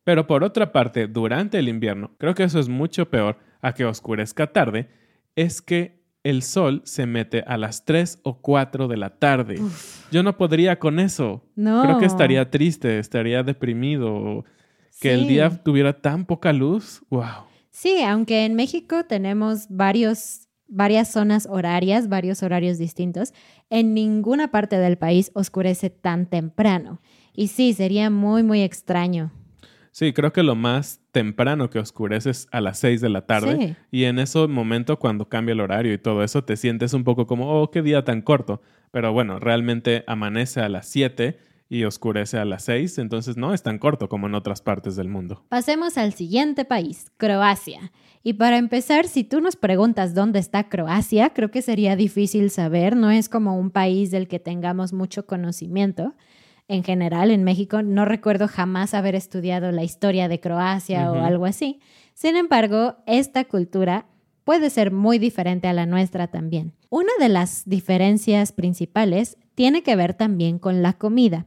Pero 0.04 0.28
por 0.28 0.44
otra 0.44 0.74
parte, 0.74 1.08
durante 1.08 1.58
el 1.60 1.70
invierno, 1.70 2.12
creo 2.18 2.36
que 2.36 2.44
eso 2.44 2.60
es 2.60 2.68
mucho 2.68 3.10
peor 3.10 3.38
a 3.62 3.74
que 3.74 3.86
oscurezca 3.86 4.48
tarde, 4.52 4.90
es 5.36 5.62
que 5.62 6.02
el 6.24 6.44
sol 6.44 6.82
se 6.84 7.06
mete 7.06 7.44
a 7.48 7.56
las 7.56 7.86
3 7.86 8.20
o 8.24 8.42
4 8.42 8.90
de 8.90 8.98
la 8.98 9.12
tarde. 9.12 9.62
Yo 10.12 10.24
no 10.24 10.36
podría 10.38 10.78
con 10.78 11.00
eso. 11.00 11.44
No. 11.56 11.84
Creo 11.84 12.00
que 12.00 12.06
estaría 12.06 12.52
triste, 12.52 13.00
estaría 13.00 13.42
deprimido. 13.42 14.44
Que 15.00 15.14
el 15.14 15.28
día 15.28 15.50
tuviera 15.64 15.94
tan 15.94 16.26
poca 16.26 16.52
luz. 16.52 17.02
Wow. 17.10 17.46
Sí, 17.70 18.04
aunque 18.04 18.44
en 18.44 18.56
México 18.56 19.06
tenemos 19.06 19.68
varios, 19.70 20.50
varias 20.72 21.12
zonas 21.12 21.48
horarias, 21.48 22.10
varios 22.10 22.42
horarios 22.42 22.80
distintos, 22.80 23.34
en 23.70 23.94
ninguna 23.94 24.50
parte 24.50 24.78
del 24.78 24.98
país 24.98 25.30
oscurece 25.36 25.90
tan 25.90 26.26
temprano. 26.26 27.00
Y 27.34 27.50
sí, 27.50 27.74
sería 27.74 28.10
muy, 28.10 28.42
muy 28.42 28.62
extraño. 28.64 29.32
Sí, 29.92 30.14
creo 30.14 30.32
que 30.32 30.42
lo 30.42 30.56
más 30.56 31.02
temprano 31.12 31.70
que 31.70 31.78
oscurece 31.78 32.30
es 32.30 32.48
a 32.52 32.62
las 32.62 32.80
6 32.80 33.02
de 33.02 33.10
la 33.10 33.26
tarde. 33.26 33.58
Sí. 33.58 33.76
Y 33.92 34.04
en 34.06 34.20
ese 34.20 34.48
momento, 34.48 34.98
cuando 34.98 35.28
cambia 35.28 35.52
el 35.52 35.60
horario 35.60 35.94
y 35.94 35.98
todo 35.98 36.24
eso, 36.24 36.46
te 36.46 36.56
sientes 36.56 36.94
un 36.94 37.04
poco 37.04 37.28
como, 37.28 37.62
oh, 37.62 37.70
qué 37.70 37.82
día 37.82 38.06
tan 38.06 38.22
corto. 38.22 38.62
Pero 38.92 39.12
bueno, 39.12 39.40
realmente 39.40 40.06
amanece 40.08 40.62
a 40.62 40.70
las 40.70 40.88
7 40.88 41.38
y 41.72 41.86
oscurece 41.86 42.38
a 42.38 42.44
las 42.44 42.66
6, 42.66 42.98
entonces 42.98 43.38
no 43.38 43.54
es 43.54 43.64
tan 43.64 43.80
corto 43.80 44.10
como 44.10 44.28
en 44.28 44.36
otras 44.36 44.62
partes 44.62 44.98
del 44.98 45.08
mundo. 45.08 45.46
Pasemos 45.48 45.98
al 45.98 46.12
siguiente 46.12 46.66
país, 46.66 47.06
Croacia. 47.16 47.94
Y 48.24 48.34
para 48.34 48.58
empezar, 48.58 49.08
si 49.08 49.24
tú 49.24 49.40
nos 49.40 49.56
preguntas 49.56 50.14
dónde 50.14 50.40
está 50.40 50.68
Croacia, 50.68 51.30
creo 51.30 51.50
que 51.50 51.62
sería 51.62 51.96
difícil 51.96 52.50
saber. 52.50 52.98
No 52.98 53.10
es 53.10 53.30
como 53.30 53.58
un 53.58 53.72
país 53.72 54.12
del 54.12 54.28
que 54.28 54.38
tengamos 54.38 54.92
mucho 54.92 55.26
conocimiento. 55.26 56.14
En 56.68 56.84
general, 56.84 57.32
en 57.32 57.46
México 57.46 57.82
no 57.82 58.04
recuerdo 58.04 58.50
jamás 58.50 58.94
haber 58.94 59.16
estudiado 59.16 59.72
la 59.72 59.86
historia 59.86 60.28
de 60.28 60.42
Croacia 60.42 61.10
o 61.10 61.24
algo 61.24 61.46
así. 61.46 61.80
Sin 62.14 62.36
embargo, 62.36 62.98
esta 63.06 63.46
cultura 63.46 64.08
puede 64.44 64.70
ser 64.70 64.92
muy 64.92 65.20
diferente 65.20 65.70
a 65.70 65.74
la 65.74 65.86
nuestra 65.86 66.28
también. 66.28 66.74
Una 66.90 67.14
de 67.18 67.30
las 67.30 67.64
diferencias 67.66 68.52
principales 68.52 69.38
tiene 69.56 69.84
que 69.84 69.96
ver 69.96 70.16
también 70.16 70.60
con 70.60 70.82
la 70.82 70.92
comida. 70.92 71.46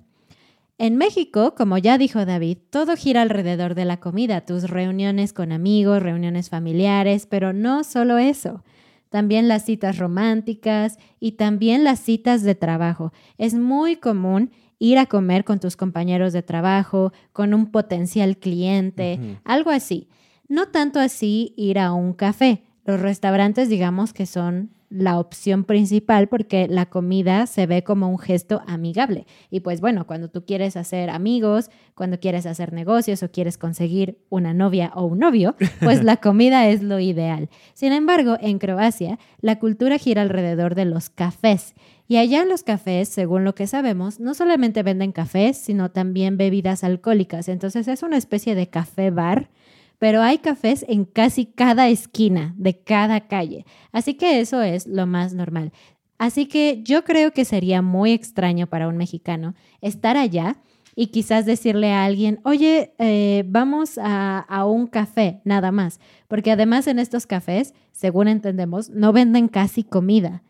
En 0.77 0.97
México, 0.97 1.55
como 1.55 1.79
ya 1.79 1.99
dijo 1.99 2.27
David, 2.27 2.59
todo 2.71 2.97
gira 2.97 3.23
alrededor 3.23 3.77
de 3.77 3.85
la 3.85 3.99
comida, 4.01 4.41
tus 4.41 4.69
reuniones 4.69 5.33
con 5.33 5.53
amigos, 5.53 6.03
reuniones 6.03 6.51
familiares, 6.51 7.27
pero 7.27 7.53
no 7.53 7.85
solo 7.85 8.19
eso. 8.19 8.65
También 9.09 9.47
las 9.47 9.65
citas 9.65 9.99
románticas 9.99 10.99
y 11.21 11.33
también 11.33 11.85
las 11.85 12.01
citas 12.01 12.43
de 12.43 12.57
trabajo. 12.57 13.13
Es 13.39 13.55
muy 13.55 13.95
común 13.95 14.51
ir 14.81 14.99
a 14.99 15.07
comer 15.07 15.45
con 15.45 15.61
tus 15.61 15.77
compañeros 15.77 16.33
de 16.33 16.43
trabajo, 16.43 17.13
con 17.33 17.55
un 17.55 17.71
potencial 17.71 18.37
cliente, 18.37 19.39
algo 19.45 19.71
así. 19.71 20.09
No 20.49 20.67
tanto 20.67 20.99
así 20.99 21.55
ir 21.57 21.79
a 21.79 21.93
un 21.93 22.15
café. 22.15 22.65
Los 22.85 23.01
restaurantes 23.01 23.69
digamos 23.69 24.13
que 24.13 24.27
son 24.27 24.71
la 24.95 25.19
opción 25.19 25.65
principal 25.65 26.29
porque 26.29 26.69
la 26.69 26.87
comida 26.87 27.47
se 27.47 27.67
ve 27.67 27.83
como 27.83 28.09
un 28.09 28.19
gesto 28.19 28.63
amigable. 28.67 29.27
Y 29.51 29.61
pues 29.61 29.81
bueno, 29.81 30.07
cuando 30.07 30.29
tú 30.29 30.45
quieres 30.45 30.77
hacer 30.77 31.11
amigos, 31.11 31.71
cuando 31.95 32.21
quieres 32.21 32.47
hacer 32.47 32.73
negocios 32.73 33.23
o 33.23 33.31
quieres 33.31 33.59
conseguir 33.59 34.19
una 34.31 34.55
novia 34.55 34.93
o 34.95 35.05
un 35.05 35.19
novio, 35.19 35.57
pues 35.81 36.05
la 36.05 36.19
comida 36.19 36.69
es 36.69 36.83
lo 36.83 37.01
ideal. 37.01 37.49
Sin 37.75 37.93
embargo, 37.93 38.37
en 38.41 38.59
Croacia, 38.59 39.19
la 39.41 39.59
cultura 39.59 39.99
gira 39.99 40.23
alrededor 40.23 40.75
de 40.75 40.85
los 40.85 41.11
cafés. 41.11 41.75
Y 42.07 42.19
allá 42.19 42.43
en 42.43 42.49
los 42.49 42.63
cafés, 42.63 43.09
según 43.09 43.45
lo 43.45 43.55
que 43.55 43.67
sabemos, 43.67 44.21
no 44.21 44.35
solamente 44.35 44.83
venden 44.83 45.11
cafés, 45.11 45.57
sino 45.57 45.91
también 45.91 46.37
bebidas 46.37 46.85
alcohólicas. 46.85 47.49
Entonces 47.49 47.89
es 47.89 48.03
una 48.03 48.19
especie 48.19 48.55
de 48.55 48.69
café 48.69 49.11
bar 49.11 49.49
pero 50.05 50.21
hay 50.21 50.37
cafés 50.37 50.85
en 50.87 51.07
casi 51.07 51.47
cada 51.47 51.89
esquina 51.89 52.53
de 52.59 52.77
cada 52.77 53.23
calle. 53.23 53.65
Así 53.91 54.13
que 54.13 54.39
eso 54.41 54.61
es 54.61 54.87
lo 54.87 55.07
más 55.07 55.33
normal. 55.33 55.73
Así 56.19 56.45
que 56.45 56.83
yo 56.83 57.05
creo 57.05 57.31
que 57.31 57.47
sería 57.47 57.81
muy 57.81 58.13
extraño 58.13 58.67
para 58.67 58.87
un 58.87 58.99
mexicano 58.99 59.55
estar 59.81 60.19
allá 60.19 60.59
y 60.95 61.07
quizás 61.07 61.47
decirle 61.47 61.91
a 61.91 62.05
alguien, 62.05 62.39
oye, 62.45 62.93
eh, 62.99 63.45
vamos 63.47 63.97
a, 63.97 64.41
a 64.41 64.67
un 64.67 64.89
café, 64.89 65.41
nada 65.45 65.73
más. 65.73 66.01
Porque 66.29 66.53
además 66.53 66.87
en 66.87 66.99
estos 66.99 67.27
cafés, 67.27 67.73
según 67.93 68.29
entendemos, 68.29 68.91
no 68.91 69.11
venden 69.15 69.49
casi 69.49 69.85
comida. 69.85 70.43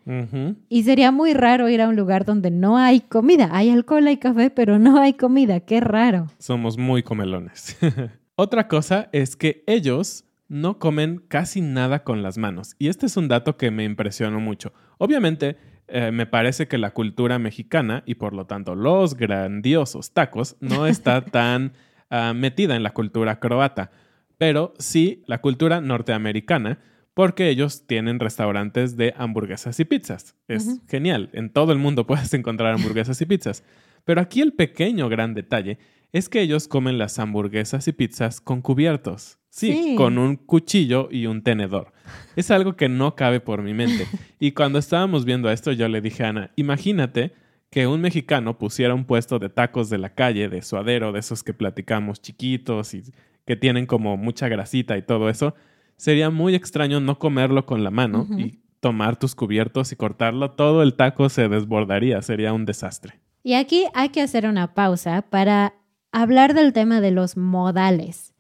Y 0.69 0.83
sería 0.83 1.13
muy 1.13 1.33
raro 1.33 1.69
ir 1.69 1.81
a 1.81 1.89
un 1.89 1.95
lugar 1.95 2.25
donde 2.25 2.51
no 2.51 2.77
hay 2.77 2.99
comida. 2.99 3.51
Hay 3.53 3.71
alcohol, 3.71 4.09
hay 4.09 4.17
café, 4.17 4.51
pero 4.51 4.81
no 4.81 4.99
hay 4.99 5.13
comida. 5.13 5.61
Qué 5.61 5.79
raro. 5.79 6.27
Somos 6.41 6.77
muy 6.77 7.05
comelones. 7.05 7.77
Otra 8.37 8.67
cosa 8.67 9.09
es 9.13 9.37
que 9.37 9.63
ellos 9.67 10.25
no 10.49 10.79
comen 10.79 11.19
casi 11.29 11.61
nada 11.61 12.03
con 12.03 12.23
las 12.23 12.37
manos. 12.37 12.75
Y 12.79 12.89
este 12.89 13.07
es 13.07 13.17
un 13.17 13.29
dato 13.29 13.57
que 13.57 13.71
me 13.71 13.85
impresionó 13.85 14.41
mucho. 14.41 14.73
Obviamente, 14.99 15.57
eh, 15.87 16.11
me 16.11 16.27
parece 16.27 16.67
que 16.67 16.79
la 16.79 16.93
cultura 16.93 17.39
mexicana 17.39 18.03
y 18.07 18.17
por 18.17 18.33
lo 18.33 18.47
tanto 18.47 18.75
los 18.75 19.17
grandiosos 19.17 20.13
tacos 20.13 20.57
no 20.61 20.87
está 20.87 21.25
tan 21.25 21.75
ah, 22.11 22.33
metida 22.35 22.75
en 22.75 22.83
la 22.83 22.93
cultura 22.93 23.39
croata, 23.39 23.91
pero 24.39 24.75
sí 24.79 25.23
la 25.27 25.41
cultura 25.41 25.81
norteamericana 25.81 26.81
porque 27.15 27.49
ellos 27.49 27.87
tienen 27.87 28.19
restaurantes 28.19 28.97
de 28.97 29.15
hamburguesas 29.17 29.79
y 29.79 29.85
pizzas. 29.85 30.35
Es 30.49 30.81
genial. 30.89 31.31
En 31.33 31.51
todo 31.51 31.73
el 31.73 31.79
mundo 31.79 32.07
puedes 32.09 32.35
encontrar 32.35 32.75
hamburguesas 32.75 33.21
y 33.21 33.27
pizzas. 33.27 33.63
Pero 34.05 34.21
aquí 34.21 34.41
el 34.41 34.55
pequeño 34.55 35.09
gran 35.09 35.35
detalle 35.35 35.79
es 36.15 36.29
que 36.29 36.41
ellos 36.41 36.69
comen 36.69 36.97
las 36.97 37.19
hamburguesas 37.19 37.87
y 37.89 37.93
pizzas 37.93 38.41
con 38.41 38.63
cubiertos. 38.63 39.39
Sí, 39.51 39.73
Sí. 39.73 39.95
con 39.97 40.17
un 40.19 40.37
cuchillo 40.37 41.09
y 41.13 41.27
un 41.27 41.43
tenedor. 41.43 41.93
Es 42.35 42.51
algo 42.51 42.75
que 42.77 42.89
no 42.89 43.15
cabe 43.15 43.41
por 43.41 43.63
mi 43.63 43.75
mente. 43.75 44.07
Y 44.41 44.53
cuando 44.53 44.79
estábamos 44.79 45.25
viendo 45.25 45.51
esto, 45.51 45.73
yo 45.73 45.89
le 45.89 46.01
dije 46.01 46.25
a 46.25 46.29
Ana, 46.31 46.51
imagínate 46.57 47.33
que 47.71 47.87
un 47.87 48.01
mexicano 48.01 48.59
pusiera 48.59 48.95
un 48.95 49.05
puesto 49.05 49.39
de 49.39 49.49
tacos 49.49 49.91
de 49.91 49.99
la 49.99 50.15
calle, 50.15 50.49
de 50.49 50.63
suadero, 50.63 51.13
de 51.13 51.21
esos 51.21 51.43
que 51.43 51.53
platicamos 51.55 52.21
chiquitos 52.21 52.95
y 52.95 53.03
que 53.47 53.57
tienen 53.57 53.87
como 53.87 54.17
mucha 54.17 54.49
grasita 54.49 54.97
y 54.97 55.03
todo 55.03 55.29
eso. 55.29 55.55
Sería 55.97 56.31
muy 56.31 56.55
extraño 56.55 57.01
no 57.01 57.19
comerlo 57.19 57.67
con 57.67 57.83
la 57.85 57.91
mano 57.91 58.27
y 58.39 58.59
tomar 58.81 59.17
tus 59.19 59.35
cubiertos 59.35 59.91
y 59.93 59.97
cortarlo, 59.97 60.51
todo 60.53 60.83
el 60.83 60.95
taco 60.95 61.29
se 61.29 61.49
desbordaría, 61.49 62.21
sería 62.23 62.53
un 62.53 62.65
desastre. 62.65 63.15
Y 63.43 63.55
aquí 63.55 63.85
hay 63.95 64.11
que 64.11 64.21
hacer 64.21 64.47
una 64.47 64.75
pausa 64.75 65.23
para 65.23 65.75
hablar 66.15 66.55
del 66.55 66.73
tema 66.73 67.01
de 67.01 67.11
los 67.11 67.37
modales. 67.37 68.35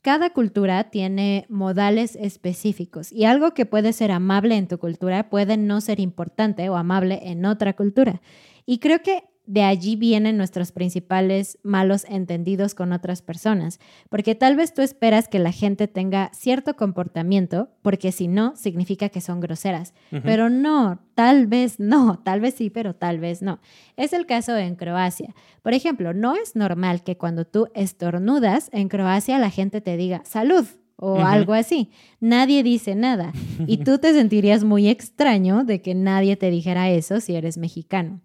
Cada 0.00 0.30
cultura 0.30 0.90
tiene 0.90 1.44
modales 1.48 2.14
específicos 2.14 3.10
y 3.10 3.24
algo 3.24 3.52
que 3.52 3.66
puede 3.66 3.92
ser 3.92 4.12
amable 4.12 4.56
en 4.56 4.68
tu 4.68 4.78
cultura 4.78 5.28
puede 5.28 5.56
no 5.56 5.80
ser 5.80 5.98
importante 5.98 6.68
o 6.70 6.76
amable 6.76 7.20
en 7.24 7.44
otra 7.46 7.74
cultura. 7.74 8.22
Y 8.64 8.78
creo 8.78 9.02
que 9.02 9.24
de 9.50 9.64
allí 9.64 9.96
vienen 9.96 10.36
nuestros 10.36 10.70
principales 10.70 11.58
malos 11.64 12.06
entendidos 12.08 12.76
con 12.76 12.92
otras 12.92 13.20
personas, 13.20 13.80
porque 14.08 14.36
tal 14.36 14.54
vez 14.54 14.72
tú 14.72 14.80
esperas 14.80 15.26
que 15.26 15.40
la 15.40 15.50
gente 15.50 15.88
tenga 15.88 16.30
cierto 16.32 16.76
comportamiento, 16.76 17.68
porque 17.82 18.12
si 18.12 18.28
no, 18.28 18.54
significa 18.54 19.08
que 19.08 19.20
son 19.20 19.40
groseras, 19.40 19.92
pero 20.22 20.50
no, 20.50 21.00
tal 21.16 21.48
vez 21.48 21.80
no, 21.80 22.20
tal 22.20 22.40
vez 22.40 22.54
sí, 22.54 22.70
pero 22.70 22.94
tal 22.94 23.18
vez 23.18 23.42
no. 23.42 23.58
Es 23.96 24.12
el 24.12 24.24
caso 24.24 24.56
en 24.56 24.76
Croacia. 24.76 25.34
Por 25.62 25.74
ejemplo, 25.74 26.14
no 26.14 26.36
es 26.36 26.54
normal 26.54 27.02
que 27.02 27.16
cuando 27.16 27.44
tú 27.44 27.66
estornudas 27.74 28.70
en 28.72 28.88
Croacia 28.88 29.36
la 29.40 29.50
gente 29.50 29.80
te 29.80 29.96
diga 29.96 30.22
salud 30.24 30.64
o 30.94 31.18
algo 31.18 31.54
así. 31.54 31.90
Nadie 32.20 32.62
dice 32.62 32.94
nada. 32.94 33.32
Y 33.66 33.78
tú 33.84 33.98
te 33.98 34.12
sentirías 34.12 34.62
muy 34.62 34.86
extraño 34.86 35.64
de 35.64 35.82
que 35.82 35.94
nadie 35.94 36.36
te 36.36 36.50
dijera 36.50 36.90
eso 36.90 37.20
si 37.20 37.34
eres 37.34 37.58
mexicano. 37.58 38.20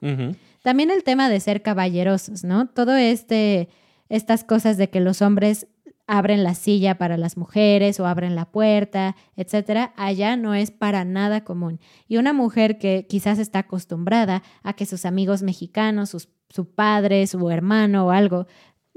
También 0.65 0.89
el 0.89 1.03
tema 1.03 1.29
de 1.29 1.39
ser 1.39 1.61
caballerosos, 1.61 2.43
¿no? 2.43 2.65
Todo 2.67 2.95
este, 2.95 3.69
estas 4.09 4.43
cosas 4.43 4.77
de 4.77 4.89
que 4.89 4.99
los 4.99 5.21
hombres 5.21 5.67
abren 6.07 6.43
la 6.43 6.55
silla 6.55 6.97
para 6.97 7.17
las 7.17 7.37
mujeres 7.37 7.99
o 7.99 8.07
abren 8.07 8.33
la 8.33 8.45
puerta, 8.45 9.15
etcétera, 9.35 9.93
allá 9.95 10.37
no 10.37 10.55
es 10.55 10.71
para 10.71 11.05
nada 11.05 11.43
común. 11.43 11.79
Y 12.07 12.17
una 12.17 12.33
mujer 12.33 12.79
que 12.79 13.05
quizás 13.07 13.37
está 13.37 13.59
acostumbrada 13.59 14.41
a 14.63 14.73
que 14.73 14.87
sus 14.87 15.05
amigos 15.05 15.43
mexicanos, 15.43 16.09
sus, 16.09 16.29
su 16.49 16.67
padre, 16.67 17.27
su 17.27 17.47
hermano 17.51 18.07
o 18.07 18.09
algo 18.09 18.47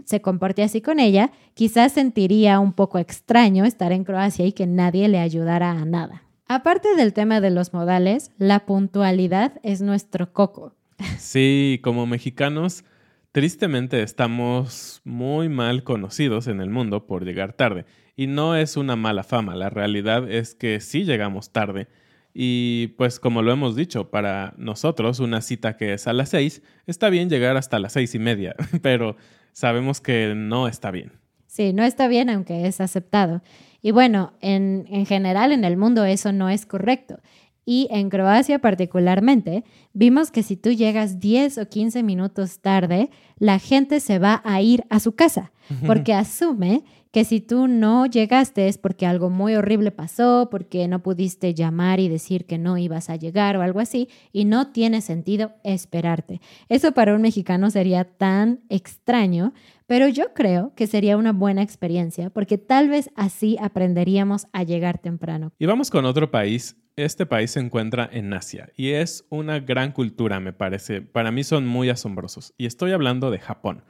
se 0.06 0.22
comporte 0.22 0.62
así 0.62 0.80
con 0.80 0.98
ella, 0.98 1.32
quizás 1.52 1.92
sentiría 1.92 2.60
un 2.60 2.72
poco 2.72 2.96
extraño 2.96 3.66
estar 3.66 3.92
en 3.92 4.04
Croacia 4.04 4.46
y 4.46 4.52
que 4.52 4.66
nadie 4.66 5.06
le 5.08 5.18
ayudara 5.18 5.72
a 5.72 5.84
nada. 5.84 6.22
Aparte 6.46 6.96
del 6.96 7.12
tema 7.12 7.42
de 7.42 7.50
los 7.50 7.74
modales, 7.74 8.30
la 8.38 8.64
puntualidad 8.64 9.60
es 9.62 9.82
nuestro 9.82 10.32
coco. 10.32 10.72
Sí, 11.18 11.80
como 11.82 12.06
mexicanos, 12.06 12.84
tristemente 13.32 14.02
estamos 14.02 15.00
muy 15.04 15.48
mal 15.48 15.84
conocidos 15.84 16.46
en 16.46 16.60
el 16.60 16.70
mundo 16.70 17.06
por 17.06 17.24
llegar 17.24 17.52
tarde. 17.52 17.84
Y 18.16 18.26
no 18.26 18.56
es 18.56 18.76
una 18.76 18.96
mala 18.96 19.22
fama, 19.22 19.54
la 19.54 19.70
realidad 19.70 20.30
es 20.30 20.54
que 20.54 20.80
sí 20.80 21.04
llegamos 21.04 21.52
tarde. 21.52 21.88
Y 22.34 22.88
pues 22.98 23.20
como 23.20 23.42
lo 23.42 23.52
hemos 23.52 23.76
dicho, 23.76 24.10
para 24.10 24.54
nosotros 24.58 25.20
una 25.20 25.40
cita 25.40 25.76
que 25.76 25.94
es 25.94 26.06
a 26.06 26.12
las 26.12 26.30
seis, 26.30 26.62
está 26.86 27.10
bien 27.10 27.30
llegar 27.30 27.56
hasta 27.56 27.78
las 27.78 27.92
seis 27.92 28.14
y 28.14 28.18
media, 28.18 28.54
pero 28.82 29.16
sabemos 29.52 30.00
que 30.00 30.34
no 30.36 30.68
está 30.68 30.90
bien. 30.90 31.12
Sí, 31.46 31.72
no 31.72 31.82
está 31.82 32.08
bien 32.08 32.30
aunque 32.30 32.66
es 32.66 32.80
aceptado. 32.80 33.42
Y 33.80 33.92
bueno, 33.92 34.32
en, 34.40 34.86
en 34.90 35.06
general 35.06 35.52
en 35.52 35.64
el 35.64 35.76
mundo 35.76 36.04
eso 36.04 36.32
no 36.32 36.48
es 36.48 36.66
correcto. 36.66 37.20
Y 37.70 37.86
en 37.90 38.08
Croacia 38.08 38.60
particularmente, 38.60 39.62
vimos 39.92 40.30
que 40.30 40.42
si 40.42 40.56
tú 40.56 40.70
llegas 40.70 41.20
10 41.20 41.58
o 41.58 41.68
15 41.68 42.02
minutos 42.02 42.60
tarde, 42.60 43.10
la 43.38 43.58
gente 43.58 44.00
se 44.00 44.18
va 44.18 44.40
a 44.42 44.62
ir 44.62 44.84
a 44.88 45.00
su 45.00 45.12
casa, 45.12 45.52
porque 45.84 46.14
asume 46.14 46.82
que 47.12 47.24
si 47.24 47.40
tú 47.40 47.68
no 47.68 48.06
llegaste 48.06 48.68
es 48.68 48.78
porque 48.78 49.06
algo 49.06 49.30
muy 49.30 49.54
horrible 49.54 49.90
pasó, 49.90 50.48
porque 50.50 50.88
no 50.88 51.02
pudiste 51.02 51.54
llamar 51.54 52.00
y 52.00 52.08
decir 52.08 52.44
que 52.46 52.58
no 52.58 52.78
ibas 52.78 53.10
a 53.10 53.16
llegar 53.16 53.56
o 53.56 53.62
algo 53.62 53.80
así, 53.80 54.08
y 54.32 54.44
no 54.44 54.72
tiene 54.72 55.00
sentido 55.00 55.52
esperarte. 55.64 56.40
Eso 56.68 56.92
para 56.92 57.14
un 57.14 57.22
mexicano 57.22 57.70
sería 57.70 58.04
tan 58.04 58.60
extraño, 58.68 59.52
pero 59.86 60.08
yo 60.08 60.34
creo 60.34 60.72
que 60.74 60.86
sería 60.86 61.16
una 61.16 61.32
buena 61.32 61.62
experiencia, 61.62 62.30
porque 62.30 62.58
tal 62.58 62.88
vez 62.88 63.10
así 63.14 63.56
aprenderíamos 63.60 64.46
a 64.52 64.62
llegar 64.62 64.98
temprano. 64.98 65.52
Y 65.58 65.66
vamos 65.66 65.90
con 65.90 66.04
otro 66.04 66.30
país 66.30 66.76
este 67.04 67.26
país 67.26 67.52
se 67.52 67.60
encuentra 67.60 68.08
en 68.12 68.32
Asia 68.32 68.70
y 68.76 68.90
es 68.90 69.24
una 69.30 69.60
gran 69.60 69.92
cultura, 69.92 70.40
me 70.40 70.52
parece. 70.52 71.00
Para 71.00 71.30
mí 71.30 71.44
son 71.44 71.66
muy 71.66 71.90
asombrosos. 71.90 72.54
Y 72.58 72.66
estoy 72.66 72.92
hablando 72.92 73.30
de 73.30 73.38
Japón. 73.38 73.84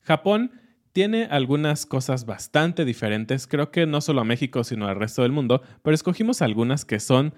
Japón 0.00 0.52
tiene 0.96 1.28
algunas 1.30 1.84
cosas 1.84 2.24
bastante 2.24 2.86
diferentes, 2.86 3.46
creo 3.46 3.70
que 3.70 3.84
no 3.84 4.00
solo 4.00 4.22
a 4.22 4.24
México, 4.24 4.64
sino 4.64 4.88
al 4.88 4.96
resto 4.96 5.20
del 5.20 5.30
mundo, 5.30 5.60
pero 5.82 5.94
escogimos 5.94 6.40
algunas 6.40 6.86
que 6.86 7.00
son 7.00 7.34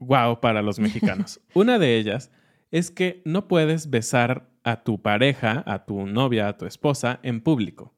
wow 0.00 0.40
para 0.40 0.62
los 0.62 0.80
mexicanos. 0.80 1.40
Una 1.54 1.78
de 1.78 1.96
ellas 1.96 2.32
es 2.72 2.90
que 2.90 3.22
no 3.24 3.46
puedes 3.46 3.88
besar 3.88 4.50
a 4.64 4.82
tu 4.82 5.00
pareja, 5.00 5.62
a 5.64 5.84
tu 5.84 6.08
novia, 6.08 6.48
a 6.48 6.58
tu 6.58 6.66
esposa 6.66 7.20
en 7.22 7.40
público. 7.40 7.94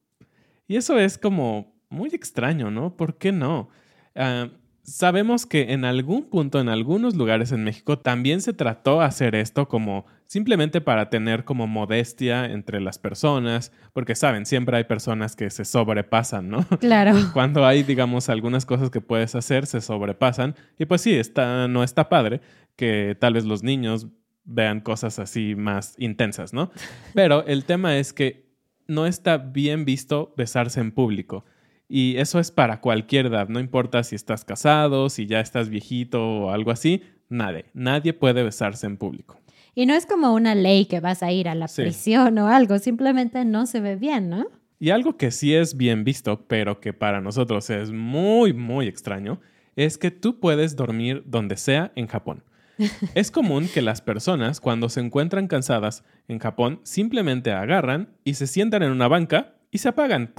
Y 0.68 0.76
eso 0.76 0.98
es 0.98 1.16
como 1.16 1.74
muy 1.88 2.10
extraño, 2.10 2.70
¿no? 2.70 2.94
¿Por 2.94 3.16
qué 3.16 3.32
no? 3.32 3.70
Ah, 4.14 4.50
Sabemos 4.82 5.46
que 5.46 5.72
en 5.72 5.84
algún 5.84 6.24
punto, 6.24 6.58
en 6.58 6.68
algunos 6.68 7.14
lugares 7.14 7.52
en 7.52 7.62
México, 7.62 7.98
también 7.98 8.40
se 8.40 8.52
trató 8.52 9.00
hacer 9.00 9.34
esto 9.36 9.68
como 9.68 10.04
simplemente 10.30 10.80
para 10.80 11.10
tener 11.10 11.42
como 11.44 11.66
modestia 11.66 12.44
entre 12.44 12.80
las 12.80 13.00
personas, 13.00 13.72
porque 13.92 14.14
saben, 14.14 14.46
siempre 14.46 14.76
hay 14.76 14.84
personas 14.84 15.34
que 15.34 15.50
se 15.50 15.64
sobrepasan, 15.64 16.48
¿no? 16.48 16.64
Claro. 16.78 17.16
Cuando 17.32 17.66
hay, 17.66 17.82
digamos, 17.82 18.28
algunas 18.28 18.64
cosas 18.64 18.90
que 18.90 19.00
puedes 19.00 19.34
hacer, 19.34 19.66
se 19.66 19.80
sobrepasan. 19.80 20.54
Y 20.78 20.84
pues 20.84 21.00
sí, 21.00 21.14
está, 21.14 21.66
no 21.66 21.82
está 21.82 22.08
padre 22.08 22.40
que 22.76 23.16
tal 23.18 23.34
vez 23.34 23.44
los 23.44 23.64
niños 23.64 24.06
vean 24.44 24.80
cosas 24.82 25.18
así 25.18 25.56
más 25.56 25.96
intensas, 25.98 26.52
¿no? 26.52 26.70
Pero 27.14 27.44
el 27.46 27.64
tema 27.64 27.98
es 27.98 28.12
que 28.12 28.54
no 28.86 29.06
está 29.06 29.36
bien 29.36 29.84
visto 29.84 30.32
besarse 30.36 30.78
en 30.78 30.92
público. 30.92 31.44
Y 31.88 32.18
eso 32.18 32.38
es 32.38 32.52
para 32.52 32.80
cualquier 32.80 33.26
edad, 33.26 33.48
no 33.48 33.58
importa 33.58 34.04
si 34.04 34.14
estás 34.14 34.44
casado, 34.44 35.10
si 35.10 35.26
ya 35.26 35.40
estás 35.40 35.68
viejito 35.70 36.24
o 36.24 36.50
algo 36.52 36.70
así, 36.70 37.02
nadie, 37.28 37.64
nadie 37.74 38.12
puede 38.12 38.44
besarse 38.44 38.86
en 38.86 38.96
público. 38.96 39.40
Y 39.74 39.86
no 39.86 39.94
es 39.94 40.06
como 40.06 40.34
una 40.34 40.54
ley 40.54 40.86
que 40.86 41.00
vas 41.00 41.22
a 41.22 41.32
ir 41.32 41.48
a 41.48 41.54
la 41.54 41.68
prisión 41.68 42.38
o 42.38 42.48
algo, 42.48 42.78
simplemente 42.78 43.44
no 43.44 43.66
se 43.66 43.80
ve 43.80 43.96
bien, 43.96 44.30
¿no? 44.30 44.46
Y 44.78 44.90
algo 44.90 45.16
que 45.16 45.30
sí 45.30 45.54
es 45.54 45.76
bien 45.76 46.04
visto, 46.04 46.46
pero 46.46 46.80
que 46.80 46.92
para 46.92 47.20
nosotros 47.20 47.68
es 47.70 47.92
muy, 47.92 48.52
muy 48.52 48.88
extraño, 48.88 49.40
es 49.76 49.98
que 49.98 50.10
tú 50.10 50.40
puedes 50.40 50.74
dormir 50.74 51.22
donde 51.26 51.56
sea 51.56 51.92
en 51.94 52.06
Japón. 52.06 52.44
es 53.14 53.30
común 53.30 53.68
que 53.72 53.82
las 53.82 54.00
personas 54.00 54.60
cuando 54.60 54.88
se 54.88 55.00
encuentran 55.00 55.48
cansadas 55.48 56.02
en 56.28 56.38
Japón 56.38 56.80
simplemente 56.82 57.52
agarran 57.52 58.16
y 58.24 58.34
se 58.34 58.46
sientan 58.46 58.82
en 58.82 58.90
una 58.90 59.06
banca 59.08 59.54
y 59.70 59.78
se 59.78 59.88
apagan 59.88 60.32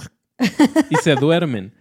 y 0.90 0.96
se 0.96 1.14
duermen. 1.14 1.74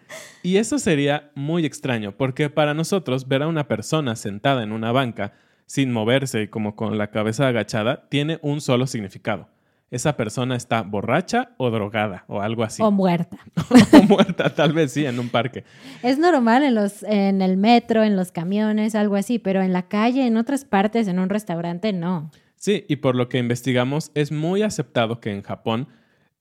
Y 0.44 0.58
eso 0.58 0.80
sería 0.80 1.32
muy 1.36 1.66
extraño, 1.66 2.16
porque 2.16 2.50
para 2.50 2.74
nosotros 2.74 3.28
ver 3.28 3.44
a 3.44 3.48
una 3.48 3.68
persona 3.68 4.16
sentada 4.16 4.64
en 4.64 4.72
una 4.72 4.92
banca 4.92 5.34
sin 5.72 5.90
moverse 5.90 6.42
y 6.42 6.48
como 6.50 6.76
con 6.76 6.98
la 6.98 7.12
cabeza 7.12 7.48
agachada 7.48 8.10
tiene 8.10 8.40
un 8.42 8.60
solo 8.60 8.88
significado. 8.88 9.48
Esa 9.90 10.18
persona 10.18 10.58
está 10.58 10.82
borracha 10.82 11.52
o 11.56 11.70
drogada 11.70 12.26
o 12.28 12.42
algo 12.42 12.64
así. 12.64 12.82
O 12.82 12.92
muerta. 12.92 13.38
o 13.94 14.04
muerta, 14.04 14.54
tal 14.54 14.74
vez 14.74 14.92
sí, 14.92 15.06
en 15.06 15.18
un 15.18 15.30
parque. 15.30 15.64
Es 16.04 16.20
normal 16.20 16.64
en, 16.64 16.76
los, 16.76 17.04
en 17.04 17.42
el 17.42 17.56
metro, 17.56 18.04
en 18.04 18.18
los 18.18 18.34
camiones, 18.34 18.96
algo 18.96 19.16
así, 19.16 19.40
pero 19.40 19.62
en 19.62 19.72
la 19.72 19.84
calle, 19.84 20.28
en 20.28 20.36
otras 20.36 20.66
partes, 20.66 21.08
en 21.08 21.20
un 21.20 21.30
restaurante, 21.30 21.94
no. 21.94 22.32
Sí, 22.58 22.84
y 22.90 22.98
por 22.98 23.16
lo 23.16 23.30
que 23.30 23.38
investigamos, 23.38 24.12
es 24.14 24.34
muy 24.34 24.64
aceptado 24.64 25.22
que 25.22 25.32
en 25.32 25.42
Japón 25.42 25.88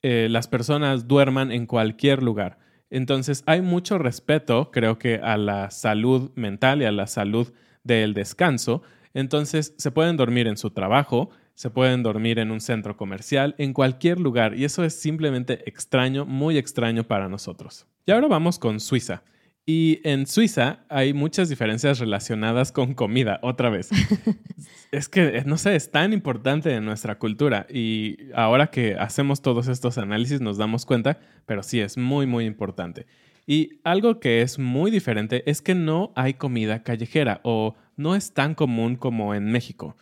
eh, 0.02 0.26
las 0.28 0.48
personas 0.48 1.06
duerman 1.06 1.52
en 1.52 1.66
cualquier 1.66 2.20
lugar. 2.20 2.58
Entonces 2.90 3.44
hay 3.46 3.62
mucho 3.62 3.96
respeto, 3.96 4.72
creo 4.72 4.98
que, 4.98 5.20
a 5.22 5.36
la 5.36 5.70
salud 5.70 6.32
mental 6.34 6.82
y 6.82 6.84
a 6.84 6.90
la 6.90 7.06
salud 7.06 7.52
del 7.84 8.12
descanso. 8.12 8.82
Entonces 9.14 9.74
se 9.76 9.90
pueden 9.90 10.16
dormir 10.16 10.46
en 10.46 10.56
su 10.56 10.70
trabajo, 10.70 11.30
se 11.54 11.70
pueden 11.70 12.02
dormir 12.02 12.38
en 12.38 12.50
un 12.50 12.60
centro 12.60 12.96
comercial, 12.96 13.54
en 13.58 13.72
cualquier 13.72 14.18
lugar. 14.20 14.56
Y 14.56 14.64
eso 14.64 14.84
es 14.84 14.94
simplemente 14.94 15.68
extraño, 15.68 16.24
muy 16.24 16.56
extraño 16.56 17.04
para 17.04 17.28
nosotros. 17.28 17.86
Y 18.06 18.12
ahora 18.12 18.28
vamos 18.28 18.58
con 18.58 18.80
Suiza. 18.80 19.22
Y 19.66 20.00
en 20.04 20.26
Suiza 20.26 20.80
hay 20.88 21.12
muchas 21.12 21.48
diferencias 21.48 21.98
relacionadas 21.98 22.72
con 22.72 22.94
comida, 22.94 23.38
otra 23.42 23.70
vez. 23.70 23.90
es 24.90 25.08
que, 25.08 25.42
no 25.44 25.58
sé, 25.58 25.76
es 25.76 25.90
tan 25.90 26.12
importante 26.12 26.74
en 26.74 26.84
nuestra 26.84 27.18
cultura 27.18 27.66
y 27.68 28.32
ahora 28.34 28.68
que 28.68 28.96
hacemos 28.96 29.42
todos 29.42 29.68
estos 29.68 29.98
análisis 29.98 30.40
nos 30.40 30.56
damos 30.56 30.86
cuenta, 30.86 31.20
pero 31.46 31.62
sí 31.62 31.80
es 31.80 31.96
muy, 31.96 32.26
muy 32.26 32.46
importante. 32.46 33.06
Y 33.46 33.80
algo 33.84 34.18
que 34.18 34.42
es 34.42 34.58
muy 34.58 34.90
diferente 34.90 35.42
es 35.48 35.62
que 35.62 35.74
no 35.74 36.12
hay 36.16 36.34
comida 36.34 36.82
callejera 36.82 37.40
o 37.44 37.76
no 38.00 38.16
es 38.16 38.32
tan 38.32 38.54
común 38.54 38.96
como 38.96 39.34
en 39.34 39.52
México. 39.52 39.96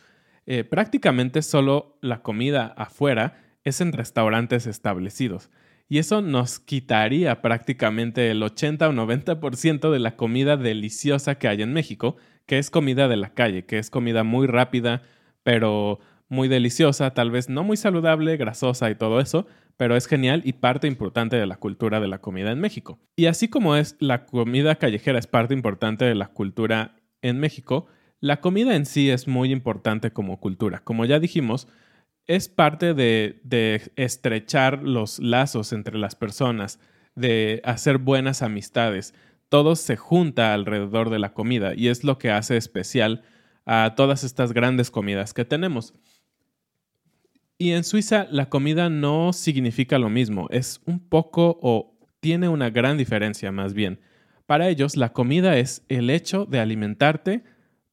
Eh, 0.45 0.63
prácticamente 0.63 1.41
solo 1.41 1.97
la 2.01 2.21
comida 2.21 2.73
afuera 2.77 3.41
es 3.63 3.81
en 3.81 3.91
restaurantes 3.91 4.67
establecidos. 4.67 5.49
Y 5.89 5.97
eso 5.97 6.21
nos 6.21 6.59
quitaría 6.59 7.41
prácticamente 7.41 8.31
el 8.31 8.41
80 8.41 8.89
o 8.89 8.93
90% 8.93 9.91
de 9.91 9.99
la 9.99 10.15
comida 10.15 10.55
deliciosa 10.55 11.35
que 11.35 11.47
hay 11.47 11.61
en 11.61 11.73
México, 11.73 12.15
que 12.45 12.57
es 12.57 12.69
comida 12.69 13.07
de 13.07 13.17
la 13.17 13.33
calle, 13.33 13.65
que 13.65 13.79
es 13.79 13.89
comida 13.89 14.23
muy 14.23 14.47
rápida, 14.47 15.01
pero 15.43 15.99
muy 16.29 16.47
deliciosa, 16.47 17.13
tal 17.13 17.31
vez 17.31 17.49
no 17.49 17.63
muy 17.63 17.75
saludable, 17.75 18.37
grasosa 18.37 18.89
y 18.91 18.95
todo 18.95 19.19
eso, 19.19 19.47
pero 19.77 19.95
es 19.95 20.05
genial 20.05 20.41
y 20.45 20.53
parte 20.53 20.87
importante 20.87 21.37
de 21.37 21.47
la 21.47 21.57
cultura 21.57 21.99
de 21.99 22.07
la 22.07 22.19
comida 22.19 22.51
en 22.51 22.59
México. 22.59 22.99
Y 23.15 23.25
así 23.25 23.47
como 23.47 23.75
es 23.75 23.95
la 23.99 24.25
comida 24.25 24.75
callejera 24.75 25.17
es 25.17 25.27
parte 25.27 25.53
importante 25.53 26.05
de 26.05 26.15
la 26.15 26.27
cultura 26.27 26.98
en 27.21 27.39
México, 27.39 27.87
la 28.19 28.41
comida 28.41 28.75
en 28.75 28.85
sí 28.85 29.09
es 29.09 29.27
muy 29.27 29.51
importante 29.51 30.11
como 30.11 30.39
cultura. 30.39 30.79
Como 30.83 31.05
ya 31.05 31.19
dijimos, 31.19 31.67
es 32.29 32.47
parte 32.47 32.93
de, 32.93 33.91
estrechar 33.95 34.83
los 34.83 35.17
lazos 35.19 35.73
entre 35.73 35.97
las 35.97 36.15
personas, 36.15 36.79
de 37.15 37.61
hacer 37.63 37.97
buenas 37.97 38.43
amistades. 38.43 39.15
Todo 39.49 39.75
se 39.75 39.95
junta 39.95 40.53
alrededor 40.53 41.09
de 41.09 41.17
la 41.17 41.33
comida 41.33 41.73
y 41.75 41.87
es 41.87 42.03
lo 42.03 42.19
que 42.19 42.29
hace 42.29 42.55
especial 42.55 43.23
a 43.65 43.95
todas 43.95 44.23
estas 44.23 44.53
grandes 44.53 44.91
comidas 44.91 45.33
que 45.33 45.43
tenemos. 45.43 45.95
Y 47.57 47.71
en 47.71 47.83
Suiza 47.83 48.27
la 48.29 48.47
comida 48.49 48.89
no 48.89 49.33
significa 49.33 49.97
lo 49.97 50.09
mismo, 50.09 50.47
es 50.51 50.81
un 50.85 50.99
poco 50.99 51.57
o 51.61 51.97
tiene 52.19 52.47
una 52.47 52.69
gran 52.69 52.97
diferencia 52.97 53.51
más 53.51 53.73
bien. 53.73 53.99
Para 54.49 54.67
ellos 54.67 54.97
la 54.97 55.13
comida 55.13 55.59
es 55.59 55.83
el 55.89 56.09
hecho 56.09 56.45
de 56.45 56.59
alimentarte 56.59 57.43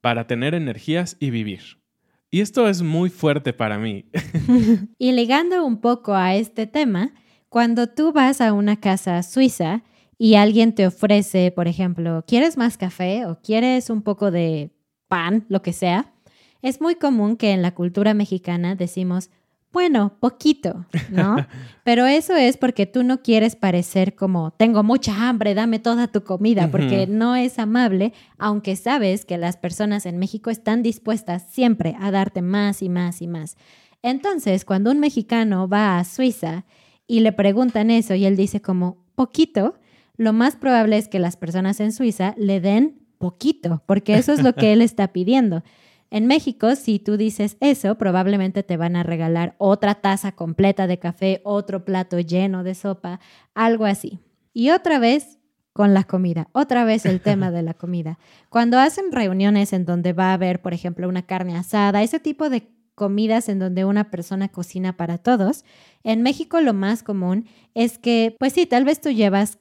para 0.00 0.26
tener 0.26 0.54
energías 0.54 1.18
y 1.20 1.28
vivir. 1.28 1.82
Y 2.30 2.40
esto 2.40 2.66
es 2.66 2.80
muy 2.80 3.10
fuerte 3.10 3.52
para 3.52 3.76
mí. 3.76 4.06
y 4.98 5.12
ligando 5.12 5.66
un 5.66 5.82
poco 5.82 6.14
a 6.14 6.34
este 6.34 6.66
tema, 6.66 7.12
cuando 7.50 7.88
tú 7.88 8.10
vas 8.10 8.40
a 8.40 8.54
una 8.54 8.80
casa 8.80 9.22
suiza 9.22 9.82
y 10.16 10.36
alguien 10.36 10.74
te 10.74 10.86
ofrece, 10.86 11.50
por 11.50 11.68
ejemplo, 11.68 12.24
¿quieres 12.26 12.56
más 12.56 12.78
café 12.78 13.26
o 13.26 13.38
quieres 13.42 13.90
un 13.90 14.00
poco 14.00 14.30
de 14.30 14.70
pan, 15.08 15.44
lo 15.50 15.60
que 15.60 15.74
sea? 15.74 16.14
Es 16.62 16.80
muy 16.80 16.94
común 16.94 17.36
que 17.36 17.50
en 17.50 17.60
la 17.60 17.74
cultura 17.74 18.14
mexicana 18.14 18.76
decimos, 18.76 19.28
bueno, 19.72 20.16
poquito, 20.20 20.86
¿no? 21.10 21.36
Pero 21.84 22.06
eso 22.06 22.34
es 22.34 22.56
porque 22.56 22.86
tú 22.86 23.02
no 23.02 23.22
quieres 23.22 23.56
parecer 23.56 24.14
como, 24.14 24.50
tengo 24.52 24.82
mucha 24.82 25.28
hambre, 25.28 25.54
dame 25.54 25.78
toda 25.78 26.08
tu 26.08 26.24
comida, 26.24 26.70
porque 26.70 27.06
no 27.06 27.36
es 27.36 27.58
amable, 27.58 28.12
aunque 28.38 28.74
sabes 28.76 29.24
que 29.24 29.38
las 29.38 29.56
personas 29.56 30.06
en 30.06 30.18
México 30.18 30.50
están 30.50 30.82
dispuestas 30.82 31.44
siempre 31.50 31.94
a 32.00 32.10
darte 32.10 32.42
más 32.42 32.82
y 32.82 32.88
más 32.88 33.20
y 33.22 33.28
más. 33.28 33.56
Entonces, 34.02 34.64
cuando 34.64 34.90
un 34.90 34.98
mexicano 34.98 35.68
va 35.68 35.98
a 35.98 36.04
Suiza 36.04 36.64
y 37.06 37.20
le 37.20 37.32
preguntan 37.32 37.90
eso 37.90 38.14
y 38.14 38.24
él 38.24 38.36
dice 38.36 38.60
como, 38.60 39.04
poquito, 39.14 39.74
lo 40.16 40.32
más 40.32 40.56
probable 40.56 40.96
es 40.96 41.08
que 41.08 41.18
las 41.18 41.36
personas 41.36 41.80
en 41.80 41.92
Suiza 41.92 42.34
le 42.38 42.60
den 42.60 43.06
poquito, 43.18 43.82
porque 43.86 44.14
eso 44.14 44.32
es 44.32 44.42
lo 44.42 44.54
que 44.54 44.72
él 44.72 44.82
está 44.82 45.08
pidiendo. 45.08 45.62
En 46.10 46.26
México, 46.26 46.76
si 46.76 46.98
tú 46.98 47.16
dices 47.16 47.56
eso, 47.60 47.96
probablemente 47.96 48.62
te 48.62 48.76
van 48.76 48.96
a 48.96 49.02
regalar 49.02 49.54
otra 49.58 49.96
taza 49.96 50.32
completa 50.32 50.86
de 50.86 50.98
café, 50.98 51.40
otro 51.44 51.84
plato 51.84 52.20
lleno 52.20 52.62
de 52.62 52.74
sopa, 52.74 53.20
algo 53.54 53.84
así. 53.84 54.20
Y 54.52 54.70
otra 54.70 54.98
vez 54.98 55.38
con 55.72 55.92
la 55.92 56.04
comida, 56.04 56.48
otra 56.52 56.84
vez 56.84 57.04
el 57.04 57.20
tema 57.20 57.50
de 57.50 57.62
la 57.62 57.74
comida. 57.74 58.18
Cuando 58.48 58.78
hacen 58.78 59.12
reuniones 59.12 59.72
en 59.72 59.84
donde 59.84 60.12
va 60.12 60.30
a 60.30 60.34
haber, 60.34 60.62
por 60.62 60.72
ejemplo, 60.72 61.08
una 61.08 61.26
carne 61.26 61.56
asada, 61.56 62.02
ese 62.02 62.18
tipo 62.18 62.48
de 62.48 62.70
comidas 62.94 63.50
en 63.50 63.58
donde 63.58 63.84
una 63.84 64.10
persona 64.10 64.48
cocina 64.48 64.96
para 64.96 65.18
todos, 65.18 65.64
en 66.02 66.22
México 66.22 66.62
lo 66.62 66.72
más 66.72 67.02
común 67.02 67.46
es 67.74 67.98
que, 67.98 68.34
pues 68.38 68.54
sí, 68.54 68.64
tal 68.64 68.84
vez 68.84 69.02
tú 69.02 69.10
llevas 69.10 69.58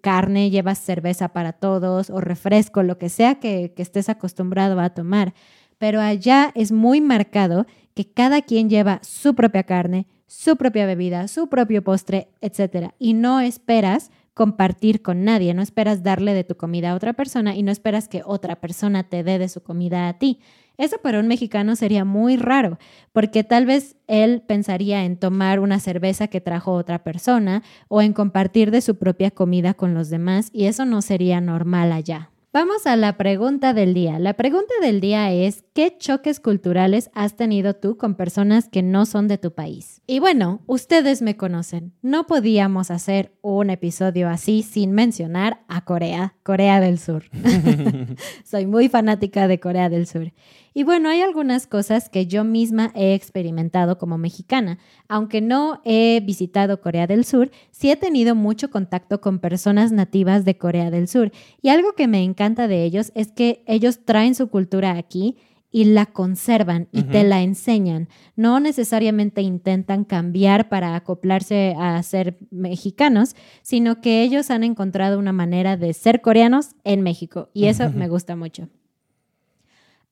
carne, 0.00 0.48
llevas 0.48 0.78
cerveza 0.78 1.28
para 1.28 1.52
todos 1.52 2.08
o 2.08 2.20
refresco, 2.20 2.82
lo 2.82 2.96
que 2.96 3.10
sea 3.10 3.36
que, 3.36 3.74
que 3.76 3.82
estés 3.82 4.08
acostumbrado 4.08 4.80
a 4.80 4.90
tomar 4.90 5.34
pero 5.78 6.00
allá 6.00 6.52
es 6.54 6.72
muy 6.72 7.00
marcado 7.00 7.66
que 7.94 8.10
cada 8.10 8.42
quien 8.42 8.68
lleva 8.68 9.00
su 9.02 9.34
propia 9.34 9.62
carne, 9.62 10.06
su 10.26 10.56
propia 10.56 10.86
bebida, 10.86 11.26
su 11.26 11.48
propio 11.48 11.82
postre, 11.82 12.28
etc. 12.40 12.90
Y 12.98 13.14
no 13.14 13.40
esperas 13.40 14.10
compartir 14.34 15.02
con 15.02 15.24
nadie, 15.24 15.52
no 15.52 15.62
esperas 15.62 16.04
darle 16.04 16.32
de 16.32 16.44
tu 16.44 16.56
comida 16.56 16.92
a 16.92 16.94
otra 16.94 17.14
persona 17.14 17.56
y 17.56 17.64
no 17.64 17.72
esperas 17.72 18.06
que 18.06 18.22
otra 18.24 18.60
persona 18.60 19.02
te 19.02 19.24
dé 19.24 19.38
de 19.38 19.48
su 19.48 19.64
comida 19.64 20.08
a 20.08 20.18
ti. 20.18 20.38
Eso 20.76 20.98
para 20.98 21.18
un 21.18 21.26
mexicano 21.26 21.74
sería 21.74 22.04
muy 22.04 22.36
raro, 22.36 22.78
porque 23.12 23.42
tal 23.42 23.66
vez 23.66 23.96
él 24.06 24.44
pensaría 24.46 25.04
en 25.04 25.16
tomar 25.16 25.58
una 25.58 25.80
cerveza 25.80 26.28
que 26.28 26.40
trajo 26.40 26.72
otra 26.72 27.02
persona 27.02 27.64
o 27.88 28.00
en 28.00 28.12
compartir 28.12 28.70
de 28.70 28.80
su 28.80 28.96
propia 28.96 29.32
comida 29.32 29.74
con 29.74 29.92
los 29.92 30.08
demás 30.08 30.50
y 30.52 30.66
eso 30.66 30.84
no 30.84 31.02
sería 31.02 31.40
normal 31.40 31.90
allá. 31.90 32.30
Vamos 32.60 32.88
a 32.88 32.96
la 32.96 33.16
pregunta 33.16 33.72
del 33.72 33.94
día. 33.94 34.18
La 34.18 34.34
pregunta 34.34 34.74
del 34.82 35.00
día 35.00 35.30
es, 35.30 35.62
¿qué 35.74 35.96
choques 35.96 36.40
culturales 36.40 37.08
has 37.14 37.36
tenido 37.36 37.74
tú 37.74 37.96
con 37.96 38.16
personas 38.16 38.68
que 38.68 38.82
no 38.82 39.06
son 39.06 39.28
de 39.28 39.38
tu 39.38 39.54
país? 39.54 40.02
Y 40.08 40.18
bueno, 40.18 40.60
ustedes 40.66 41.22
me 41.22 41.36
conocen. 41.36 41.94
No 42.02 42.26
podíamos 42.26 42.90
hacer 42.90 43.32
un 43.42 43.70
episodio 43.70 44.28
así 44.28 44.64
sin 44.64 44.90
mencionar 44.90 45.64
a 45.68 45.84
Corea, 45.84 46.34
Corea 46.48 46.80
del 46.80 46.98
Sur. 46.98 47.24
Soy 48.42 48.66
muy 48.66 48.88
fanática 48.88 49.46
de 49.48 49.60
Corea 49.60 49.90
del 49.90 50.06
Sur. 50.06 50.32
Y 50.72 50.82
bueno, 50.82 51.10
hay 51.10 51.20
algunas 51.20 51.66
cosas 51.66 52.08
que 52.08 52.26
yo 52.26 52.42
misma 52.42 52.90
he 52.94 53.12
experimentado 53.12 53.98
como 53.98 54.16
mexicana. 54.16 54.78
Aunque 55.08 55.42
no 55.42 55.82
he 55.84 56.22
visitado 56.24 56.80
Corea 56.80 57.06
del 57.06 57.26
Sur, 57.26 57.50
sí 57.70 57.90
he 57.90 57.96
tenido 57.96 58.34
mucho 58.34 58.70
contacto 58.70 59.20
con 59.20 59.40
personas 59.40 59.92
nativas 59.92 60.46
de 60.46 60.56
Corea 60.56 60.90
del 60.90 61.06
Sur. 61.06 61.32
Y 61.60 61.68
algo 61.68 61.92
que 61.92 62.08
me 62.08 62.24
encanta 62.24 62.66
de 62.66 62.82
ellos 62.82 63.12
es 63.14 63.30
que 63.30 63.62
ellos 63.66 64.06
traen 64.06 64.34
su 64.34 64.48
cultura 64.48 64.92
aquí 64.92 65.36
y 65.70 65.84
la 65.84 66.06
conservan 66.06 66.88
y 66.92 67.02
te 67.02 67.24
la 67.24 67.42
enseñan. 67.42 68.08
No 68.36 68.58
necesariamente 68.60 69.42
intentan 69.42 70.04
cambiar 70.04 70.68
para 70.68 70.94
acoplarse 70.94 71.74
a 71.78 72.02
ser 72.02 72.38
mexicanos, 72.50 73.36
sino 73.62 74.00
que 74.00 74.22
ellos 74.22 74.50
han 74.50 74.64
encontrado 74.64 75.18
una 75.18 75.32
manera 75.32 75.76
de 75.76 75.92
ser 75.92 76.20
coreanos 76.20 76.70
en 76.84 77.02
México 77.02 77.50
y 77.52 77.66
eso 77.66 77.90
me 77.90 78.08
gusta 78.08 78.34
mucho. 78.36 78.68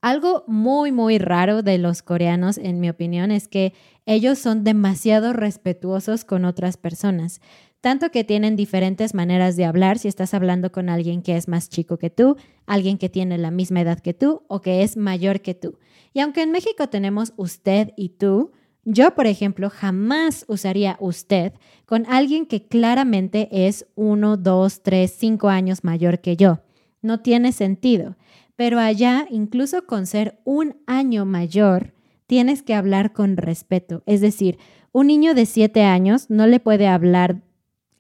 Algo 0.03 0.45
muy, 0.47 0.93
muy 0.93 1.19
raro 1.19 1.63
de 1.63 1.79
los 1.79 2.03
coreanos, 2.03 2.59
en 2.59 2.79
mi 2.79 2.91
opinión, 2.91 3.31
es 3.31 3.49
que 3.49 3.73
ellos 4.05 4.39
son 4.39 4.63
demasiado 4.63 5.33
respetuosos 5.33 6.25
con 6.25 6.45
otras 6.45 6.77
personas, 6.77 7.41
tanto 7.81 8.11
que 8.11 8.25
tienen 8.25 8.57
diferentes 8.57 9.15
maneras 9.15 9.57
de 9.57 9.65
hablar 9.65 9.99
si 9.99 10.09
estás 10.09 10.35
hablando 10.35 10.73
con 10.73 10.89
alguien 10.89 11.23
que 11.23 11.37
es 11.37 11.49
más 11.49 11.69
chico 11.69 11.99
que 11.99 12.11
tú, 12.11 12.37
alguien 12.67 12.99
que 12.99 13.09
tiene 13.09 13.39
la 13.39 13.51
misma 13.51 13.81
edad 13.81 14.01
que 14.01 14.15
tú 14.15 14.43
o 14.49 14.61
que 14.61 14.83
es 14.83 14.97
mayor 14.97 15.41
que 15.41 15.55
tú. 15.55 15.79
Y 16.13 16.21
aunque 16.21 16.43
en 16.43 16.51
México 16.51 16.89
tenemos 16.89 17.33
usted 17.37 17.93
y 17.97 18.11
tú, 18.11 18.53
yo, 18.85 19.15
por 19.15 19.27
ejemplo, 19.27 19.69
jamás 19.69 20.45
usaría 20.49 20.97
usted 21.01 21.53
con 21.87 22.07
alguien 22.07 22.47
que 22.47 22.67
claramente 22.69 23.49
es 23.51 23.87
uno, 23.97 24.37
dos, 24.37 24.83
tres, 24.83 25.13
cinco 25.19 25.49
años 25.49 25.83
mayor 25.83 26.21
que 26.21 26.37
yo. 26.37 26.61
No 27.03 27.21
tiene 27.21 27.53
sentido. 27.53 28.17
Pero 28.55 28.79
allá, 28.79 29.27
incluso 29.29 29.87
con 29.87 30.07
ser 30.07 30.41
un 30.45 30.77
año 30.87 31.25
mayor, 31.27 31.95
tienes 32.27 32.63
que 32.63 32.75
hablar 32.75 33.13
con 33.13 33.37
respeto. 33.37 34.03
Es 34.07 34.21
decir, 34.21 34.59
un 34.93 35.09
niño 35.09 35.35
de 35.35 35.47
siete 35.47 35.83
años 35.83 36.31
no 36.31 36.47
le 36.47 36.61
puede 36.61 36.87
hablar 36.87 37.43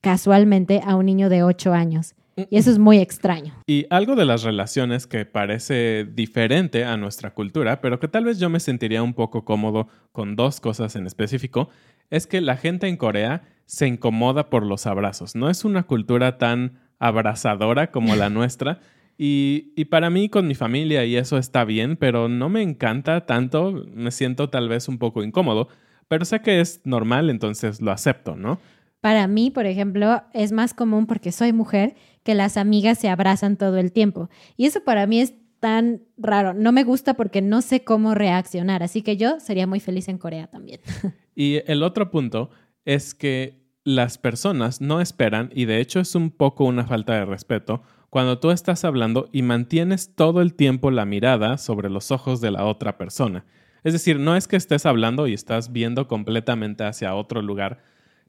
casualmente 0.07 0.83
a 0.85 0.95
un 0.95 1.05
niño 1.05 1.29
de 1.29 1.42
ocho 1.42 1.73
años. 1.73 2.14
Y 2.37 2.59
eso 2.59 2.71
es 2.71 2.79
muy 2.79 2.99
extraño. 2.99 3.55
Y 3.66 3.87
algo 3.90 4.14
de 4.14 4.25
las 4.25 4.45
relaciones 4.45 5.09
que 5.09 5.25
parece 5.25 6.05
diferente 6.05 6.85
a 6.85 6.97
nuestra 6.97 7.35
cultura, 7.35 7.81
pero 7.81 7.99
que 7.99 8.07
tal 8.07 8.25
vez 8.25 8.38
yo 8.38 8.49
me 8.49 8.61
sentiría 8.61 9.03
un 9.03 9.14
poco 9.14 9.45
cómodo 9.45 9.88
con 10.12 10.37
dos 10.37 10.61
cosas 10.61 10.95
en 10.95 11.09
específico, 11.09 11.71
es 12.09 12.29
que 12.29 12.40
la 12.40 12.57
gente 12.57 12.87
en 12.87 12.97
Corea 12.97 13.42
se 13.64 13.88
incomoda 13.88 14.49
por 14.49 14.64
los 14.64 14.87
abrazos. 14.87 15.35
No 15.35 15.51
es 15.51 15.64
una 15.64 15.83
cultura 15.83 16.38
tan 16.38 16.79
abrazadora 17.01 17.90
como 17.90 18.14
la 18.14 18.31
nuestra. 18.38 18.79
Y, 19.19 19.87
para 19.87 20.09
mí, 20.09 20.29
con 20.29 20.47
mi 20.47 20.55
familia, 20.55 21.05
y 21.05 21.16
eso 21.16 21.37
está 21.37 21.64
bien, 21.64 21.97
pero 21.97 22.29
no 22.29 22.49
me 22.49 22.62
encanta 22.62 23.27
tanto, 23.27 23.85
me 23.92 24.12
siento 24.12 24.51
tal 24.51 24.69
vez 24.69 24.87
un 24.87 24.99
poco 24.99 25.25
incómodo, 25.25 25.66
pero 26.07 26.25
sé 26.25 26.42
que 26.42 26.61
es 26.61 26.81
normal, 26.85 27.29
entonces 27.29 27.81
lo 27.81 27.90
acepto, 27.90 28.37
¿no? 28.37 28.61
Para 29.01 29.27
mí, 29.27 29.51
por 29.51 29.67
ejemplo, 29.67 30.23
es 30.33 30.53
más 30.53 30.75
común 30.75 31.07
porque 31.07 31.33
soy 31.33 31.53
mujer 31.53 31.95
que 32.23 32.35
las 32.35 32.57
amigas 32.57 32.99
se 32.99 33.09
abrazan 33.09 33.57
todo 33.57 33.79
el 33.79 33.93
tiempo. 33.93 34.29
Y 34.57 34.67
eso 34.67 34.83
para 34.83 35.07
mí 35.07 35.21
es 35.21 35.35
tan 35.61 36.03
raro. 36.17 36.55
No 36.55 36.73
me 36.73 36.85
gusta 36.85 37.15
porque 37.15 37.43
no 37.43 37.63
sé 37.63 37.85
cómo 37.85 38.15
reaccionar. 38.15 38.83
Así 38.83 39.03
que 39.03 39.17
yo 39.17 39.41
sería 39.41 39.67
muy 39.67 39.81
feliz 39.81 40.09
en 40.09 40.19
Corea 40.19 40.47
también. 40.49 40.81
Y 41.39 41.61
el 41.67 41.83
otro 41.83 42.11
punto 42.11 42.49
es 42.87 43.15
que 43.15 43.67
las 43.85 44.17
personas 44.17 44.81
no 44.81 45.03
esperan, 45.03 45.51
y 45.55 45.67
de 45.67 45.81
hecho 45.81 46.01
es 46.01 46.15
un 46.15 46.31
poco 46.31 46.65
una 46.65 46.87
falta 46.87 47.13
de 47.13 47.27
respeto, 47.27 47.83
cuando 48.09 48.39
tú 48.39 48.51
estás 48.51 48.87
hablando 48.87 49.29
y 49.33 49.43
mantienes 49.43 50.15
todo 50.15 50.41
el 50.41 50.55
tiempo 50.55 50.91
la 50.91 51.05
mirada 51.05 51.59
sobre 51.59 51.91
los 51.91 52.11
ojos 52.11 52.41
de 52.41 52.51
la 52.51 52.65
otra 52.65 52.97
persona. 52.97 53.45
Es 53.85 53.93
decir, 53.93 54.19
no 54.19 54.35
es 54.35 54.49
que 54.49 54.57
estés 54.57 54.87
hablando 54.87 55.27
y 55.27 55.35
estás 55.35 55.73
viendo 55.73 56.09
completamente 56.09 56.85
hacia 56.85 57.15
otro 57.15 57.43
lugar, 57.43 57.83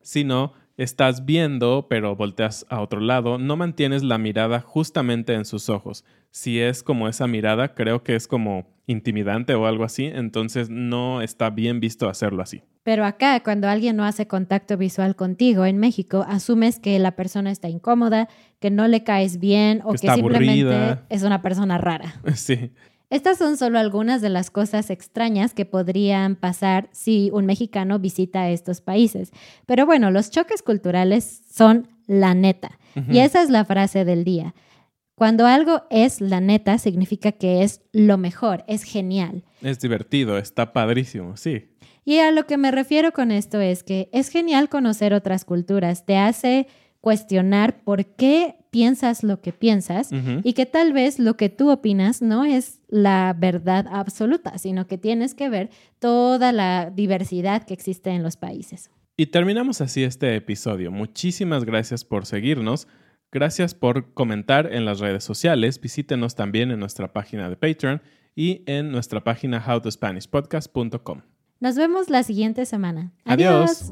sino 0.07 0.53
estás 0.77 1.25
viendo, 1.25 1.87
pero 1.89 2.15
volteas 2.15 2.65
a 2.69 2.79
otro 2.79 3.01
lado, 3.01 3.37
no 3.37 3.57
mantienes 3.57 4.03
la 4.03 4.17
mirada 4.17 4.61
justamente 4.61 5.33
en 5.33 5.43
sus 5.43 5.67
ojos. 5.67 6.05
Si 6.31 6.61
es 6.61 6.81
como 6.81 7.09
esa 7.09 7.27
mirada, 7.27 7.73
creo 7.73 8.03
que 8.03 8.15
es 8.15 8.25
como 8.25 8.69
intimidante 8.85 9.53
o 9.53 9.67
algo 9.67 9.83
así, 9.83 10.05
entonces 10.05 10.69
no 10.69 11.21
está 11.21 11.49
bien 11.49 11.81
visto 11.81 12.07
hacerlo 12.07 12.41
así. 12.41 12.61
Pero 12.83 13.03
acá, 13.03 13.41
cuando 13.43 13.67
alguien 13.67 13.97
no 13.97 14.05
hace 14.05 14.27
contacto 14.27 14.77
visual 14.77 15.17
contigo 15.17 15.65
en 15.65 15.77
México, 15.77 16.25
asumes 16.25 16.79
que 16.79 16.97
la 16.99 17.17
persona 17.17 17.51
está 17.51 17.67
incómoda, 17.67 18.29
que 18.61 18.71
no 18.71 18.87
le 18.87 19.03
caes 19.03 19.41
bien 19.41 19.81
o 19.83 19.91
que, 19.91 19.97
simplemente 19.97 20.73
aburrida. 20.73 21.05
es 21.09 21.23
una 21.23 21.41
persona 21.41 21.77
rara. 21.77 22.21
Sí, 22.35 22.71
Estas 23.09 23.37
son 23.37 23.55
solo 23.55 23.79
algunas 23.79 24.21
de 24.21 24.29
las 24.29 24.51
cosas 24.51 24.89
extrañas 24.89 25.53
que 25.53 25.65
podrían 25.65 26.35
pasar 26.35 26.89
si 26.91 27.29
un 27.31 27.45
mexicano 27.45 27.99
visita 27.99 28.49
estos 28.49 28.81
países. 28.81 29.31
Pero 29.65 29.85
bueno, 29.85 30.11
los 30.11 30.29
choques 30.29 30.61
culturales 30.61 31.41
son 31.49 31.87
la 32.05 32.33
neta. 32.33 32.79
Y 33.09 33.19
esa 33.19 33.43
es 33.43 33.51
la 33.51 33.63
frase 33.63 34.05
del 34.05 34.23
día. 34.23 34.55
Cuando 35.13 35.45
algo 35.45 35.83
es 35.89 36.19
la 36.19 36.41
neta, 36.41 36.79
significa 36.79 37.31
que 37.31 37.63
es 37.63 37.81
lo 37.91 38.17
mejor, 38.17 38.63
es 38.67 38.83
genial. 38.83 39.43
es 39.61 39.79
divertido, 39.79 40.37
está 40.37 40.73
padrísimo, 40.73 41.37
sí. 41.37 41.69
Y 42.05 42.19
a 42.19 42.31
lo 42.31 42.45
que 42.45 42.57
me 42.57 42.71
refiero 42.71 43.11
con 43.11 43.31
esto 43.31 43.59
es 43.59 43.83
que 43.83 44.09
es 44.13 44.29
genial 44.29 44.69
conocer 44.69 45.13
otras 45.13 45.43
culturas, 45.43 46.05
te 46.05 46.17
hace 46.17 46.67
cuestionar 47.01 47.83
por 47.83 48.05
qué 48.05 48.55
piensas 48.69 49.23
lo 49.23 49.41
que 49.41 49.53
piensas 49.53 50.09
y 50.43 50.53
que 50.53 50.65
tal 50.65 50.93
vez 50.93 51.19
lo 51.19 51.37
que 51.37 51.49
tú 51.49 51.71
opinas 51.71 52.21
no 52.21 52.45
es 52.45 52.79
la 52.87 53.35
verdad 53.37 53.87
absoluta, 53.89 54.57
sino 54.57 54.87
que 54.87 54.97
tienes 54.97 55.33
que 55.33 55.49
ver 55.49 55.69
toda 55.99 56.51
la 56.51 56.91
diversidad 56.93 57.63
que 57.63 57.73
existe 57.73 58.11
en 58.11 58.23
los 58.23 58.37
países. 58.37 58.89
Y 59.15 59.27
terminamos 59.27 59.81
así 59.81 60.03
este 60.03 60.35
episodio. 60.35 60.91
Muchísimas 60.91 61.63
gracias 61.65 62.05
por 62.05 62.25
seguirnos. 62.25 62.87
Gracias 63.31 63.73
por 63.73 64.13
comentar 64.13 64.71
en 64.71 64.85
las 64.85 64.99
redes 64.99 65.23
sociales. 65.23 65.81
Visítenos 65.81 66.35
también 66.35 66.71
en 66.71 66.79
nuestra 66.79 67.11
página 67.13 67.49
de 67.49 67.55
Patreon 67.57 68.01
y 68.35 68.63
en 68.67 68.91
nuestra 68.91 69.23
página 69.23 69.63
howtospanishpodcast.com. 69.65 71.21
Nos 71.59 71.75
vemos 71.75 72.09
la 72.09 72.21
siguiente 72.21 72.65
semana. 72.65 73.11
Adiós. 73.25 73.91